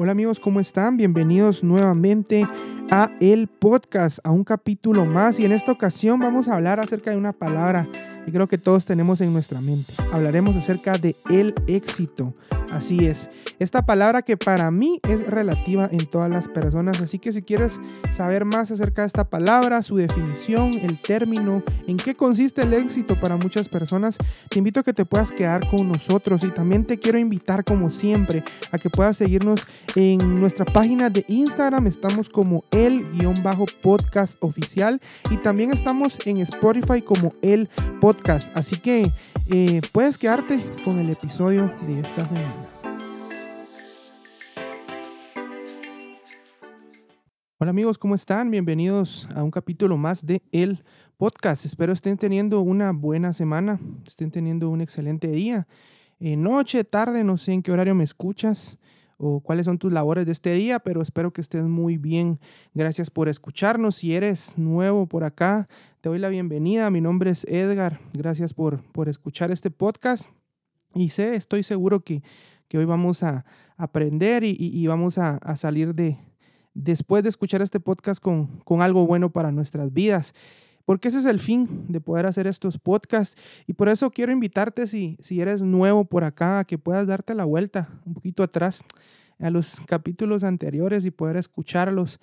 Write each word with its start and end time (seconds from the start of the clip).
Hola 0.00 0.12
amigos, 0.12 0.38
¿cómo 0.38 0.60
están? 0.60 0.96
Bienvenidos 0.96 1.64
nuevamente 1.64 2.46
a 2.88 3.10
el 3.18 3.48
podcast, 3.48 4.20
a 4.22 4.30
un 4.30 4.44
capítulo 4.44 5.04
más 5.04 5.40
y 5.40 5.44
en 5.44 5.50
esta 5.50 5.72
ocasión 5.72 6.20
vamos 6.20 6.46
a 6.46 6.54
hablar 6.54 6.78
acerca 6.78 7.10
de 7.10 7.16
una 7.16 7.32
palabra 7.32 7.88
que 8.24 8.30
creo 8.30 8.46
que 8.46 8.58
todos 8.58 8.84
tenemos 8.84 9.20
en 9.22 9.32
nuestra 9.32 9.60
mente. 9.60 9.94
Hablaremos 10.12 10.54
acerca 10.54 10.92
de 10.92 11.16
el 11.30 11.52
éxito. 11.66 12.32
Así 12.70 13.06
es, 13.06 13.30
esta 13.58 13.86
palabra 13.86 14.22
que 14.22 14.36
para 14.36 14.70
mí 14.70 15.00
es 15.08 15.26
relativa 15.26 15.88
en 15.90 16.06
todas 16.06 16.30
las 16.30 16.48
personas, 16.48 17.00
así 17.00 17.18
que 17.18 17.32
si 17.32 17.42
quieres 17.42 17.80
saber 18.10 18.44
más 18.44 18.70
acerca 18.70 19.02
de 19.02 19.06
esta 19.06 19.24
palabra, 19.24 19.82
su 19.82 19.96
definición, 19.96 20.72
el 20.74 20.98
término, 20.98 21.62
en 21.86 21.96
qué 21.96 22.14
consiste 22.14 22.62
el 22.62 22.74
éxito 22.74 23.18
para 23.18 23.36
muchas 23.36 23.68
personas, 23.68 24.18
te 24.48 24.58
invito 24.58 24.80
a 24.80 24.82
que 24.82 24.92
te 24.92 25.04
puedas 25.04 25.32
quedar 25.32 25.68
con 25.68 25.88
nosotros. 25.88 26.44
Y 26.44 26.50
también 26.50 26.84
te 26.84 26.98
quiero 26.98 27.18
invitar 27.18 27.64
como 27.64 27.90
siempre 27.90 28.44
a 28.70 28.78
que 28.78 28.90
puedas 28.90 29.16
seguirnos 29.16 29.66
en 29.96 30.40
nuestra 30.40 30.64
página 30.64 31.10
de 31.10 31.24
Instagram, 31.28 31.86
estamos 31.86 32.28
como 32.28 32.64
el-podcast 32.70 34.36
oficial. 34.40 35.00
Y 35.30 35.38
también 35.38 35.72
estamos 35.72 36.18
en 36.26 36.38
Spotify 36.38 37.02
como 37.02 37.34
el 37.42 37.68
podcast, 38.00 38.50
así 38.54 38.76
que 38.76 39.10
eh, 39.50 39.80
puedes 39.92 40.18
quedarte 40.18 40.64
con 40.84 40.98
el 40.98 41.10
episodio 41.10 41.72
de 41.86 42.00
esta 42.00 42.26
semana. 42.26 42.67
Hola 47.60 47.70
amigos, 47.70 47.98
¿cómo 47.98 48.14
están? 48.14 48.52
Bienvenidos 48.52 49.28
a 49.34 49.42
un 49.42 49.50
capítulo 49.50 49.96
más 49.96 50.24
de 50.24 50.42
El 50.52 50.84
Podcast. 51.16 51.64
Espero 51.64 51.92
estén 51.92 52.16
teniendo 52.16 52.60
una 52.60 52.92
buena 52.92 53.32
semana, 53.32 53.80
estén 54.06 54.30
teniendo 54.30 54.70
un 54.70 54.80
excelente 54.80 55.26
día. 55.26 55.66
Eh, 56.20 56.36
noche, 56.36 56.84
tarde, 56.84 57.24
no 57.24 57.36
sé 57.36 57.54
en 57.54 57.64
qué 57.64 57.72
horario 57.72 57.96
me 57.96 58.04
escuchas 58.04 58.78
o 59.16 59.40
cuáles 59.40 59.66
son 59.66 59.76
tus 59.76 59.92
labores 59.92 60.24
de 60.24 60.30
este 60.30 60.52
día, 60.52 60.78
pero 60.78 61.02
espero 61.02 61.32
que 61.32 61.40
estés 61.40 61.64
muy 61.64 61.96
bien. 61.96 62.38
Gracias 62.74 63.10
por 63.10 63.28
escucharnos. 63.28 63.96
Si 63.96 64.14
eres 64.14 64.56
nuevo 64.56 65.08
por 65.08 65.24
acá, 65.24 65.66
te 66.00 66.10
doy 66.10 66.20
la 66.20 66.28
bienvenida. 66.28 66.88
Mi 66.90 67.00
nombre 67.00 67.32
es 67.32 67.42
Edgar. 67.42 67.98
Gracias 68.12 68.54
por, 68.54 68.84
por 68.92 69.08
escuchar 69.08 69.50
este 69.50 69.72
podcast. 69.72 70.30
Y 70.94 71.08
sé, 71.08 71.34
estoy 71.34 71.64
seguro 71.64 72.04
que, 72.04 72.22
que 72.68 72.78
hoy 72.78 72.84
vamos 72.84 73.24
a 73.24 73.44
aprender 73.76 74.44
y, 74.44 74.56
y 74.60 74.86
vamos 74.86 75.18
a, 75.18 75.38
a 75.38 75.56
salir 75.56 75.96
de, 75.96 76.18
después 76.78 77.22
de 77.22 77.28
escuchar 77.28 77.60
este 77.60 77.80
podcast 77.80 78.22
con, 78.22 78.46
con 78.64 78.82
algo 78.82 79.06
bueno 79.06 79.30
para 79.30 79.50
nuestras 79.50 79.92
vidas. 79.92 80.34
Porque 80.84 81.08
ese 81.08 81.18
es 81.18 81.26
el 81.26 81.38
fin 81.38 81.84
de 81.88 82.00
poder 82.00 82.24
hacer 82.24 82.46
estos 82.46 82.78
podcasts. 82.78 83.36
Y 83.66 83.74
por 83.74 83.88
eso 83.88 84.10
quiero 84.10 84.32
invitarte, 84.32 84.86
si, 84.86 85.18
si 85.20 85.40
eres 85.40 85.60
nuevo 85.60 86.04
por 86.06 86.24
acá, 86.24 86.60
a 86.60 86.64
que 86.64 86.78
puedas 86.78 87.06
darte 87.06 87.34
la 87.34 87.44
vuelta 87.44 87.88
un 88.06 88.14
poquito 88.14 88.42
atrás 88.42 88.82
a 89.38 89.50
los 89.50 89.80
capítulos 89.86 90.44
anteriores 90.44 91.04
y 91.04 91.10
poder 91.10 91.36
escucharlos. 91.36 92.20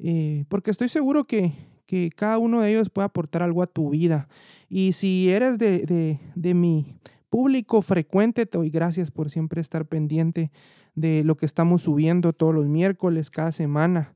Eh, 0.00 0.44
porque 0.48 0.70
estoy 0.70 0.88
seguro 0.88 1.24
que, 1.24 1.52
que, 1.86 2.10
cada 2.10 2.38
uno 2.38 2.60
de 2.60 2.70
ellos 2.70 2.90
puede 2.90 3.06
aportar 3.06 3.42
algo 3.42 3.62
a 3.62 3.68
tu 3.68 3.90
vida. 3.90 4.28
Y 4.68 4.94
si 4.94 5.30
eres 5.30 5.58
de, 5.58 5.80
de, 5.86 6.18
de 6.34 6.54
mi 6.54 6.96
público 7.30 7.82
frecuente, 7.82 8.46
te 8.46 8.58
doy 8.58 8.70
gracias 8.70 9.10
por 9.10 9.30
siempre 9.30 9.60
estar 9.60 9.86
pendiente 9.86 10.50
de 11.00 11.22
lo 11.24 11.36
que 11.36 11.46
estamos 11.46 11.82
subiendo 11.82 12.32
todos 12.32 12.54
los 12.54 12.66
miércoles, 12.66 13.30
cada 13.30 13.52
semana. 13.52 14.14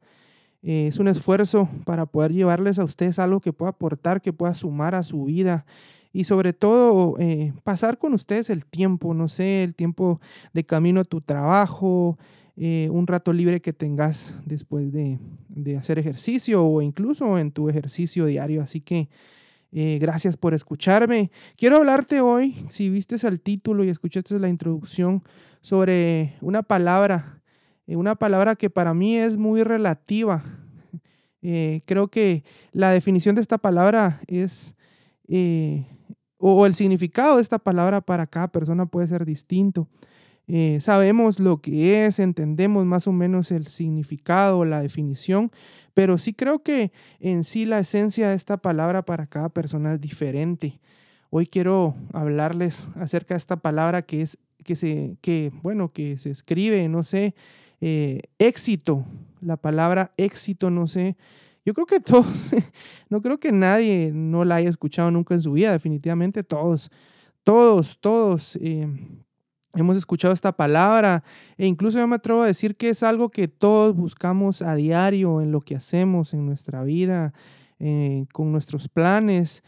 Eh, 0.63 0.87
es 0.89 0.99
un 0.99 1.09
esfuerzo 1.09 1.69
para 1.85 2.07
poder 2.07 2.33
llevarles 2.33 2.79
a 2.79 2.85
ustedes 2.85 3.19
algo 3.19 3.41
que 3.41 3.53
pueda 3.53 3.71
aportar, 3.71 4.21
que 4.21 4.33
pueda 4.33 4.55
sumar 4.55 4.95
a 4.95 5.03
su 5.03 5.25
vida 5.25 5.65
y 6.13 6.25
sobre 6.25 6.53
todo 6.53 7.17
eh, 7.19 7.53
pasar 7.65 7.99
con 7.99 8.13
ustedes 8.13 8.51
el 8.51 8.67
tiempo, 8.67 9.15
no 9.15 9.29
sé, 9.29 9.65
el 9.65 9.75
tiempo 9.75 10.21
de 10.53 10.65
camino 10.65 11.01
a 11.01 11.05
tu 11.05 11.21
trabajo, 11.21 12.19
eh, 12.57 12.89
un 12.93 13.07
rato 13.07 13.33
libre 13.33 13.63
que 13.63 13.73
tengas 13.73 14.35
después 14.45 14.93
de, 14.93 15.19
de, 15.49 15.77
hacer 15.77 15.99
ejercicio 15.99 16.65
o 16.65 16.83
incluso 16.83 17.39
en 17.39 17.51
tu 17.51 17.69
ejercicio 17.69 18.27
diario. 18.27 18.63
Así 18.63 18.81
que 18.81 19.09
gracias 19.73 20.37
por 20.37 20.53
escucharme. 20.53 21.31
Quiero 21.57 21.79
hablarte 21.79 22.21
hoy, 22.21 22.67
si 22.71 22.91
viste 22.91 23.17
el 23.27 23.41
título 23.41 23.85
y 23.85 23.89
escuchaste 23.89 24.39
la 24.39 24.49
introducción, 24.49 25.23
sobre 25.63 26.35
una 26.41 26.63
palabra, 26.63 27.41
eh, 27.87 27.97
una 27.97 28.17
palabra 28.17 28.57
que 28.57 28.69
para 28.69 28.93
mí 28.93 29.17
es 29.17 29.39
muy 29.39 29.63
relativa. 29.63 30.45
Eh, 31.41 31.81
creo 31.87 32.09
que 32.09 32.45
la 32.73 32.91
definición 32.91 33.35
de 33.35 33.41
esta 33.41 33.59
palabra 33.59 34.21
es, 34.27 34.77
eh, 35.29 35.87
o 36.37 36.67
el 36.67 36.75
significado 36.75 37.37
de 37.37 37.43
esta 37.43 37.59
palabra 37.59 38.01
para 38.01 38.27
cada 38.27 38.49
persona 38.49 38.87
puede 38.87 39.07
ser 39.07 39.25
distinto. 39.25 39.89
sabemos 40.81 41.39
lo 41.39 41.63
que 41.63 42.05
es, 42.05 42.19
entendemos 42.19 42.85
más 42.85 43.07
o 43.07 43.13
menos 43.13 43.51
el 43.53 43.69
significado, 43.69 44.67
la 44.67 44.83
definición, 44.83 45.51
pero 45.95 46.19
sí 46.19 46.33
creo 46.33 46.63
que 46.63 46.93
en 47.21 47.45
sí 47.45 47.65
la 47.65 47.79
esencia 47.79 48.31
de 48.31 48.35
esta 48.35 48.57
palabra 48.57 49.03
para 49.03 49.27
cada 49.27 49.49
persona 49.49 49.95
es 49.95 50.01
diferente. 50.01 50.81
Hoy 51.31 51.47
quiero 51.47 51.95
hablarles 52.13 52.89
acerca 52.97 53.35
de 53.35 53.39
esta 53.39 53.57
palabra 53.57 54.03
que 54.03 54.23
es 54.23 54.39
que 54.63 54.77
se, 54.77 55.17
que, 55.21 55.53
bueno, 55.63 55.93
que 55.93 56.19
se 56.19 56.31
escribe, 56.31 56.89
no 56.89 57.03
sé, 57.03 57.35
eh, 57.81 58.23
éxito, 58.39 59.05
la 59.41 59.57
palabra 59.57 60.13
éxito, 60.17 60.71
no 60.71 60.87
sé. 60.87 61.17
Yo 61.65 61.75
creo 61.75 61.87
que 61.87 62.01
todos, 62.01 62.53
no 63.09 63.21
creo 63.23 63.39
que 63.39 63.53
nadie 63.53 64.11
no 64.13 64.45
la 64.45 64.57
haya 64.57 64.71
escuchado 64.71 65.11
nunca 65.11 65.35
en 65.35 65.43
su 65.43 65.53
vida, 65.53 65.73
definitivamente 65.73 66.43
todos, 66.43 66.91
todos, 67.45 67.99
todos 67.99 68.57
eh, 68.57 68.89
hemos 69.75 69.97
escuchado 69.97 70.35
esta 70.35 70.53
palabra 70.53 71.23
e 71.57 71.67
incluso 71.67 71.99
yo 71.99 72.07
me 72.07 72.17
atrevo 72.17 72.43
a 72.43 72.47
decir 72.47 72.77
que 72.77 72.91
es 72.91 73.03
algo 73.03 73.31
que 73.31 73.49
todos 73.49 73.95
buscamos 73.95 74.63
a 74.63 74.75
diario 74.75 75.41
en 75.41 75.53
lo 75.53 75.61
que 75.61 75.77
hacemos 75.77 76.35
en 76.35 76.47
nuestra 76.47 76.83
vida, 76.85 77.33
eh, 77.79 78.27
con 78.33 78.53
nuestros 78.53 78.89
planes. 78.89 79.63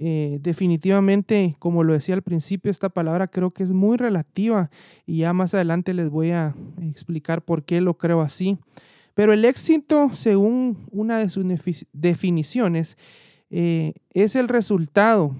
Eh, 0.00 0.38
definitivamente, 0.40 1.56
como 1.58 1.82
lo 1.82 1.92
decía 1.92 2.14
al 2.14 2.22
principio, 2.22 2.70
esta 2.70 2.88
palabra 2.88 3.26
creo 3.26 3.50
que 3.50 3.64
es 3.64 3.72
muy 3.72 3.96
relativa 3.96 4.70
y 5.06 5.18
ya 5.18 5.32
más 5.32 5.54
adelante 5.54 5.92
les 5.92 6.08
voy 6.08 6.30
a 6.30 6.54
explicar 6.80 7.42
por 7.42 7.64
qué 7.64 7.80
lo 7.80 7.94
creo 7.94 8.20
así. 8.20 8.58
Pero 9.14 9.32
el 9.32 9.44
éxito, 9.44 10.10
según 10.12 10.86
una 10.92 11.18
de 11.18 11.28
sus 11.28 11.44
definiciones, 11.92 12.96
eh, 13.50 13.94
es 14.10 14.36
el 14.36 14.46
resultado 14.46 15.34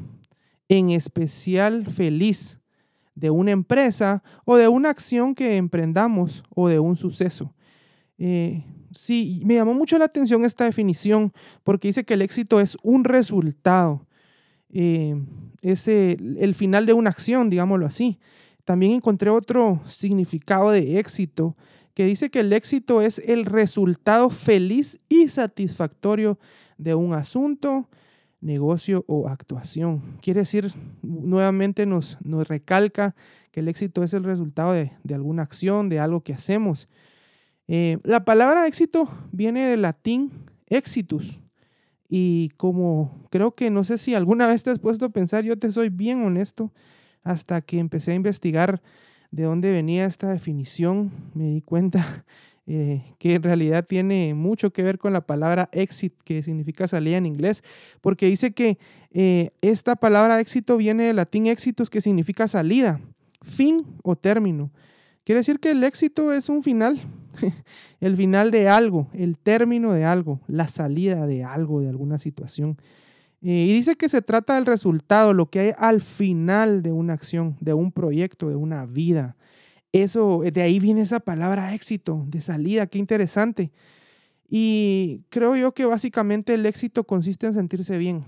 en 0.69 0.91
especial 0.91 1.87
feliz 1.87 2.59
de 3.19 3.31
una 3.31 3.51
empresa 3.51 4.23
o 4.45 4.57
de 4.57 4.69
una 4.69 4.91
acción 4.91 5.35
que 5.35 5.57
emprendamos 5.57 6.45
o 6.55 6.69
de 6.69 6.79
un 6.79 6.97
suceso. 6.97 7.53
Eh, 8.17 8.65
sí, 8.93 9.43
me 9.45 9.55
llamó 9.55 9.75
mucho 9.75 9.99
la 9.99 10.05
atención 10.05 10.45
esta 10.45 10.65
definición 10.65 11.33
porque 11.65 11.89
dice 11.89 12.05
que 12.05 12.15
el 12.15 12.23
éxito 12.23 12.61
es 12.61 12.77
un 12.83 13.05
resultado 13.05 14.07
eh, 14.71 15.17
el 15.63 16.55
final 16.55 16.87
de 16.87 16.93
una 16.93 17.11
acción, 17.11 17.51
digámoslo 17.51 17.87
así. 17.87 18.19
También 18.65 18.93
encontré 18.93 19.31
otro 19.31 19.81
significado 19.87 20.71
de 20.71 20.99
éxito 20.99 21.57
que 21.95 22.05
dice 22.05 22.31
que 22.31 22.41
el 22.41 22.53
éxito 22.53 23.03
es 23.03 23.19
el 23.19 23.45
resultado 23.45 24.31
feliz 24.31 25.01
y 25.09 25.29
satisfactorio 25.29 26.39
de 26.77 26.95
un 26.95 27.15
asunto, 27.15 27.89
negocio 28.41 29.05
o 29.09 29.29
actuación. 29.29 30.19
Quiere 30.23 30.41
decir, 30.41 30.73
nuevamente 31.03 31.87
nos, 31.87 32.19
recalca 32.49 33.15
que 33.51 33.61
el 33.61 33.69
éxito 33.69 34.03
es 34.03 34.15
el 34.15 34.25
resultado 34.25 34.73
de, 34.73 34.93
alguna 35.13 35.43
acción, 35.43 35.89
de 35.89 35.99
algo 35.99 36.23
que 36.23 36.35
hacemos. 36.35 36.89
Eh, 37.67 37.99
la 38.05 38.25
palabra 38.25 38.67
éxito 38.67 39.09
viene 39.33 39.67
del 39.67 39.83
latín 39.83 40.33
exitus, 40.67 41.41
y 42.09 42.51
como 42.57 43.27
creo 43.31 43.55
que 43.55 43.71
no 43.71 43.85
sé 43.85 43.99
si 43.99 44.15
alguna 44.15 44.49
vez 44.49 44.63
te 44.63 44.71
has 44.71 44.79
puesto 44.79 45.05
a 45.05 45.11
pensar, 45.11 45.45
yo 45.45 45.59
te 45.59 45.71
soy 45.71 45.91
bien 45.91 46.23
honesto, 46.25 46.73
hasta 47.23 47.61
que 47.61 47.79
empecé 47.79 48.13
a 48.13 48.15
investigar 48.15 48.81
de 49.31 49.43
dónde 49.43 49.71
venía 49.71 50.07
esta 50.07 50.31
definición, 50.31 51.13
me 51.35 51.51
di 51.51 51.61
cuenta 51.61 52.25
eh, 52.71 53.15
que 53.19 53.37
en 53.37 53.43
realidad 53.43 53.87
tiene 53.89 54.35
mucho 54.35 54.75
que 54.75 54.83
ver 54.83 54.99
con 54.99 55.15
la 55.15 55.23
palabra 55.23 55.71
exit, 55.73 56.13
que 56.23 56.43
significa 56.43 56.87
salida 56.87 57.17
en 57.17 57.25
inglés, 57.25 57.65
porque 58.03 58.27
dice 58.27 58.53
que 58.53 58.77
eh, 59.11 59.53
esta 59.63 59.97
palabra 59.97 60.39
éxito 60.39 60.77
viene 60.77 61.05
del 61.05 61.17
latín 61.17 61.47
éxitos, 61.47 61.89
que 61.89 62.03
significa 62.03 62.47
salida, 62.47 63.01
fin 63.41 63.87
o 64.03 64.17
término. 64.17 64.71
Quiere 65.25 65.39
decir 65.39 65.61
que 65.61 65.71
el 65.71 65.83
éxito 65.83 66.31
es 66.31 66.51
un 66.51 66.63
final, 66.63 67.01
el 68.01 68.17
final 68.19 68.51
de 68.51 68.69
algo, 68.69 69.09
el 69.15 69.39
término 69.39 69.95
de 69.95 70.05
algo, 70.05 70.43
la 70.47 70.69
salida 70.69 71.27
de 71.27 71.45
algo, 71.45 71.81
de 71.81 71.89
alguna 71.89 72.19
situación. 72.19 72.77
Eh, 73.41 73.65
y 73.67 73.73
dice 73.73 73.97
que 73.97 74.11
se 74.11 74.21
trata 74.21 74.57
del 74.57 74.67
resultado, 74.67 75.33
lo 75.33 75.47
que 75.47 75.61
hay 75.61 75.73
al 75.79 76.03
final 76.03 76.83
de 76.83 76.93
una 76.93 77.15
acción, 77.15 77.57
de 77.61 77.73
un 77.73 77.93
proyecto, 77.93 78.51
de 78.51 78.57
una 78.57 78.85
vida. 78.85 79.37
Eso, 79.93 80.43
de 80.43 80.63
ahí 80.63 80.79
viene 80.79 81.03
esa 81.03 81.21
palabra 81.21 81.75
éxito, 81.75 82.25
de 82.29 82.41
salida, 82.41 82.87
qué 82.87 82.99
interesante. 82.99 83.73
Y 84.49 85.23
creo 85.31 85.57
yo 85.57 85.73
que 85.73 85.85
básicamente 85.85 86.55
el 86.55 86.67
éxito 86.67 87.05
consiste 87.05 87.47
en 87.47 87.55
sentirse 87.55 87.99
bien. 87.99 88.25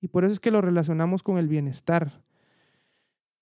Y 0.00 0.08
por 0.08 0.24
eso 0.24 0.34
es 0.34 0.40
que 0.40 0.50
lo 0.50 0.60
relacionamos 0.60 1.22
con 1.22 1.38
el 1.38 1.48
bienestar. 1.48 2.22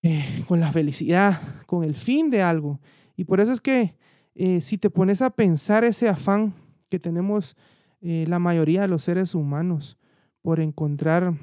Eh, 0.02 0.44
con 0.48 0.58
la 0.58 0.72
felicidad, 0.72 1.40
con 1.66 1.84
el 1.84 1.94
fin 1.94 2.30
de 2.30 2.42
algo. 2.42 2.80
Y 3.16 3.24
por 3.24 3.40
eso 3.40 3.52
es 3.52 3.60
que 3.60 3.94
eh, 4.34 4.60
si 4.60 4.78
te 4.78 4.90
pones 4.90 5.22
a 5.22 5.30
pensar 5.30 5.84
ese 5.84 6.08
afán 6.08 6.54
que 6.88 6.98
tenemos 6.98 7.56
eh, 8.00 8.24
la 8.28 8.40
mayoría 8.40 8.80
de 8.80 8.88
los 8.88 9.04
seres 9.04 9.34
humanos 9.34 9.96
por 10.42 10.58
encontrar 10.58 11.34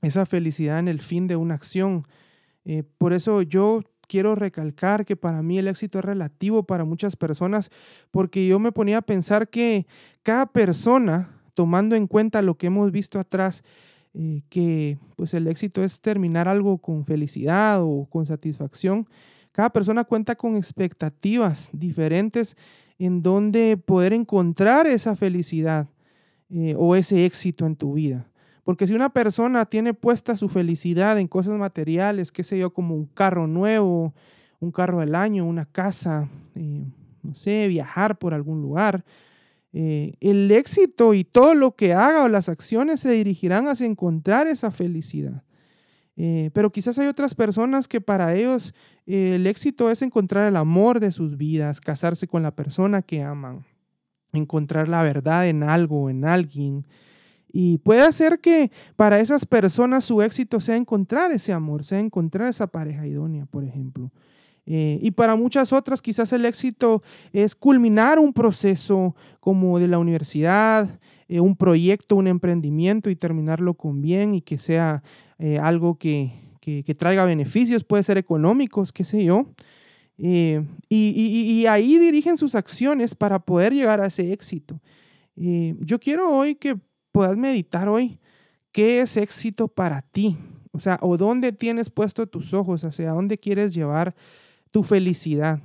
esa 0.00 0.26
felicidad 0.26 0.78
en 0.78 0.86
el 0.86 1.00
fin 1.00 1.26
de 1.26 1.34
una 1.34 1.54
acción. 1.54 2.04
Eh, 2.64 2.84
por 2.98 3.12
eso 3.12 3.42
yo 3.42 3.82
quiero 4.08 4.34
recalcar 4.34 5.04
que 5.04 5.14
para 5.14 5.42
mí 5.42 5.58
el 5.58 5.68
éxito 5.68 6.00
es 6.00 6.04
relativo 6.04 6.64
para 6.64 6.84
muchas 6.84 7.14
personas, 7.14 7.70
porque 8.10 8.46
yo 8.46 8.58
me 8.58 8.72
ponía 8.72 8.98
a 8.98 9.02
pensar 9.02 9.48
que 9.48 9.86
cada 10.22 10.46
persona, 10.46 11.30
tomando 11.54 11.94
en 11.94 12.06
cuenta 12.06 12.42
lo 12.42 12.56
que 12.56 12.66
hemos 12.66 12.90
visto 12.90 13.20
atrás, 13.20 13.62
eh, 14.14 14.42
que 14.48 14.98
pues 15.16 15.34
el 15.34 15.46
éxito 15.46 15.84
es 15.84 16.00
terminar 16.00 16.48
algo 16.48 16.78
con 16.78 17.04
felicidad 17.04 17.82
o 17.82 18.06
con 18.10 18.26
satisfacción, 18.26 19.06
cada 19.52 19.70
persona 19.70 20.04
cuenta 20.04 20.34
con 20.34 20.56
expectativas 20.56 21.70
diferentes 21.72 22.56
en 22.98 23.22
donde 23.22 23.76
poder 23.76 24.12
encontrar 24.12 24.86
esa 24.86 25.14
felicidad 25.14 25.88
eh, 26.50 26.74
o 26.76 26.96
ese 26.96 27.24
éxito 27.24 27.66
en 27.66 27.76
tu 27.76 27.94
vida. 27.94 28.26
Porque 28.68 28.86
si 28.86 28.92
una 28.92 29.08
persona 29.08 29.64
tiene 29.64 29.94
puesta 29.94 30.36
su 30.36 30.50
felicidad 30.50 31.18
en 31.18 31.26
cosas 31.26 31.56
materiales, 31.56 32.30
qué 32.30 32.44
sé 32.44 32.58
yo, 32.58 32.74
como 32.74 32.94
un 32.94 33.06
carro 33.06 33.46
nuevo, 33.46 34.12
un 34.60 34.72
carro 34.72 35.00
del 35.00 35.14
año, 35.14 35.46
una 35.46 35.64
casa, 35.64 36.28
eh, 36.54 36.84
no 37.22 37.34
sé, 37.34 37.66
viajar 37.66 38.18
por 38.18 38.34
algún 38.34 38.60
lugar, 38.60 39.06
eh, 39.72 40.16
el 40.20 40.50
éxito 40.50 41.14
y 41.14 41.24
todo 41.24 41.54
lo 41.54 41.76
que 41.76 41.94
haga 41.94 42.24
o 42.24 42.28
las 42.28 42.50
acciones 42.50 43.00
se 43.00 43.10
dirigirán 43.10 43.68
hacia 43.68 43.86
encontrar 43.86 44.46
esa 44.48 44.70
felicidad. 44.70 45.44
Eh, 46.18 46.50
pero 46.52 46.70
quizás 46.70 46.98
hay 46.98 47.06
otras 47.06 47.34
personas 47.34 47.88
que 47.88 48.02
para 48.02 48.34
ellos 48.34 48.74
el 49.06 49.46
éxito 49.46 49.90
es 49.90 50.02
encontrar 50.02 50.46
el 50.46 50.56
amor 50.56 51.00
de 51.00 51.10
sus 51.10 51.38
vidas, 51.38 51.80
casarse 51.80 52.28
con 52.28 52.42
la 52.42 52.50
persona 52.50 53.00
que 53.00 53.22
aman, 53.22 53.64
encontrar 54.34 54.88
la 54.88 55.02
verdad 55.02 55.48
en 55.48 55.62
algo, 55.62 56.10
en 56.10 56.26
alguien, 56.26 56.84
y 57.50 57.78
puede 57.78 58.12
ser 58.12 58.40
que 58.40 58.70
para 58.96 59.20
esas 59.20 59.46
personas 59.46 60.04
su 60.04 60.22
éxito 60.22 60.60
sea 60.60 60.76
encontrar 60.76 61.32
ese 61.32 61.52
amor, 61.52 61.84
sea 61.84 61.98
encontrar 61.98 62.48
esa 62.48 62.66
pareja 62.66 63.06
idónea, 63.06 63.46
por 63.46 63.64
ejemplo. 63.64 64.10
Eh, 64.70 64.98
y 65.00 65.12
para 65.12 65.34
muchas 65.34 65.72
otras 65.72 66.02
quizás 66.02 66.30
el 66.34 66.44
éxito 66.44 67.02
es 67.32 67.54
culminar 67.54 68.18
un 68.18 68.34
proceso 68.34 69.16
como 69.40 69.78
de 69.78 69.88
la 69.88 69.98
universidad, 69.98 71.00
eh, 71.26 71.40
un 71.40 71.56
proyecto, 71.56 72.16
un 72.16 72.26
emprendimiento 72.26 73.08
y 73.08 73.16
terminarlo 73.16 73.72
con 73.72 74.02
bien 74.02 74.34
y 74.34 74.42
que 74.42 74.58
sea 74.58 75.02
eh, 75.38 75.58
algo 75.58 75.96
que, 75.96 76.32
que, 76.60 76.94
traiga 76.94 77.24
beneficios, 77.24 77.82
puede 77.82 78.02
ser 78.02 78.18
económicos, 78.18 78.92
qué 78.92 79.04
sé 79.04 79.24
yo. 79.24 79.46
Y, 80.18 80.56
y, 80.90 81.60
y, 81.60 81.66
ahí 81.66 81.96
dirigen 81.96 82.36
sus 82.36 82.54
acciones 82.54 83.14
para 83.14 83.38
poder 83.38 83.72
llegar 83.72 84.02
a 84.02 84.08
ese 84.08 84.32
éxito. 84.34 84.78
yo 85.34 85.98
quiero 85.98 86.28
hoy 86.30 86.56
que 86.56 86.76
puedas 87.18 87.36
meditar 87.36 87.88
hoy 87.88 88.20
qué 88.70 89.00
es 89.00 89.16
éxito 89.16 89.66
para 89.66 90.02
ti. 90.02 90.38
O 90.70 90.78
sea, 90.78 91.00
o 91.02 91.16
dónde 91.16 91.50
tienes 91.50 91.90
puesto 91.90 92.28
tus 92.28 92.54
ojos, 92.54 92.84
hacia 92.84 93.10
dónde 93.10 93.38
quieres 93.38 93.74
llevar 93.74 94.14
tu 94.70 94.84
felicidad. 94.84 95.58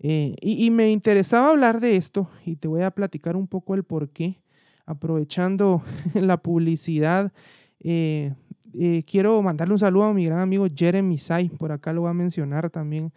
Eh, 0.00 0.36
y, 0.42 0.70
me 0.70 0.90
interesaba 0.90 1.48
hablar 1.48 1.80
de 1.80 1.96
esto 1.96 2.28
y 2.44 2.56
te 2.56 2.68
voy 2.68 2.82
a 2.82 2.90
platicar 2.90 3.36
un 3.36 3.46
poco 3.46 3.74
el 3.74 3.84
por 3.84 4.10
qué. 4.10 4.38
Aprovechando 4.84 5.82
la 6.12 6.36
publicidad, 6.36 7.32
eh, 7.80 8.34
eh, 8.78 9.02
quiero 9.06 9.40
mandarle 9.40 9.72
un 9.72 9.78
saludo 9.78 10.04
a 10.04 10.12
mi 10.12 10.26
gran 10.26 10.40
amigo 10.40 10.66
Jeremy 10.70 11.16
Sai, 11.16 11.48
por 11.48 11.72
acá 11.72 11.94
lo 11.94 12.02
voy 12.02 12.10
a 12.10 12.12
mencionar 12.12 12.68
también, 12.68 13.14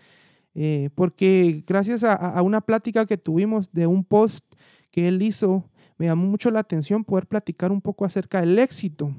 porque 0.96 1.62
gracias 1.68 2.06
a, 2.06 2.42
una 2.42 2.62
plática 2.62 3.06
que 3.06 3.18
tuvimos 3.18 3.70
de 3.74 3.86
un 3.86 4.06
post 4.06 4.46
que 4.92 5.10
él 5.10 5.22
hizo 5.22 5.66
me 6.00 6.08
llamó 6.08 6.26
mucho 6.26 6.50
la 6.50 6.62
atención 6.62 7.04
poder 7.04 7.28
platicar 7.28 7.72
un 7.72 7.82
poco 7.82 8.06
acerca 8.06 8.40
del 8.40 8.58
éxito, 8.58 9.14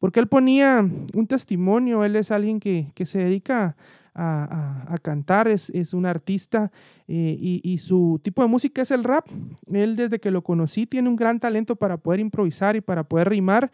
porque 0.00 0.20
él 0.20 0.26
ponía 0.26 0.80
un 1.14 1.26
testimonio, 1.26 2.04
él 2.04 2.16
es 2.16 2.30
alguien 2.30 2.60
que, 2.60 2.92
se 3.06 3.20
dedica 3.20 3.76
a, 4.14 4.96
cantar, 5.02 5.48
es, 5.48 5.70
un 5.92 6.06
artista 6.06 6.70
eh, 7.08 7.36
y, 7.38 7.60
y, 7.64 7.78
su 7.78 8.20
tipo 8.22 8.42
de 8.42 8.48
música 8.48 8.82
es 8.82 8.90
el 8.90 9.04
rap. 9.04 9.26
Él 9.72 9.96
desde 9.96 10.20
que 10.20 10.30
lo 10.30 10.42
conocí 10.42 10.86
tiene 10.86 11.08
un 11.08 11.16
gran 11.16 11.38
talento 11.38 11.76
para 11.76 11.96
poder 11.96 12.20
improvisar 12.20 12.76
y 12.76 12.80
para 12.80 13.04
poder 13.04 13.30
rimar 13.30 13.70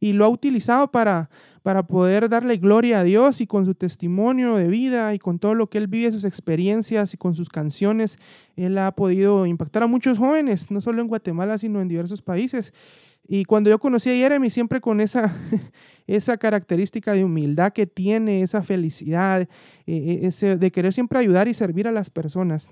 y 0.00 0.12
lo 0.12 0.26
ha 0.26 0.28
utilizado 0.28 0.90
para, 0.90 1.30
para 1.62 1.86
poder 1.86 2.28
darle 2.28 2.58
gloria 2.58 3.00
a 3.00 3.04
Dios 3.04 3.40
y 3.40 3.46
con 3.46 3.64
su 3.64 3.74
testimonio 3.74 4.56
de 4.56 4.68
vida 4.68 5.14
y 5.14 5.18
con 5.18 5.38
todo 5.38 5.54
lo 5.54 5.68
que 5.68 5.78
él 5.78 5.86
vive, 5.86 6.12
sus 6.12 6.26
experiencias 6.26 7.14
y 7.14 7.16
con 7.16 7.34
sus 7.34 7.48
canciones, 7.48 8.18
él 8.54 8.76
ha 8.76 8.90
podido 8.92 9.46
impactar 9.46 9.82
a 9.82 9.86
muchos 9.86 10.18
jóvenes, 10.18 10.70
no 10.70 10.82
solo 10.82 11.00
en 11.00 11.08
Guatemala, 11.08 11.56
sino 11.56 11.80
en 11.80 11.88
diversos 11.88 12.20
países. 12.20 12.74
Y 13.26 13.44
cuando 13.44 13.70
yo 13.70 13.78
conocí 13.78 14.10
a 14.10 14.14
Jeremy, 14.14 14.50
siempre 14.50 14.80
con 14.80 15.00
esa, 15.00 15.34
esa 16.06 16.36
característica 16.36 17.12
de 17.12 17.24
humildad 17.24 17.72
que 17.72 17.86
tiene, 17.86 18.42
esa 18.42 18.62
felicidad, 18.62 19.42
eh, 19.42 19.48
eh, 19.86 20.20
ese, 20.22 20.56
de 20.56 20.70
querer 20.70 20.92
siempre 20.92 21.18
ayudar 21.18 21.48
y 21.48 21.54
servir 21.54 21.88
a 21.88 21.92
las 21.92 22.10
personas. 22.10 22.70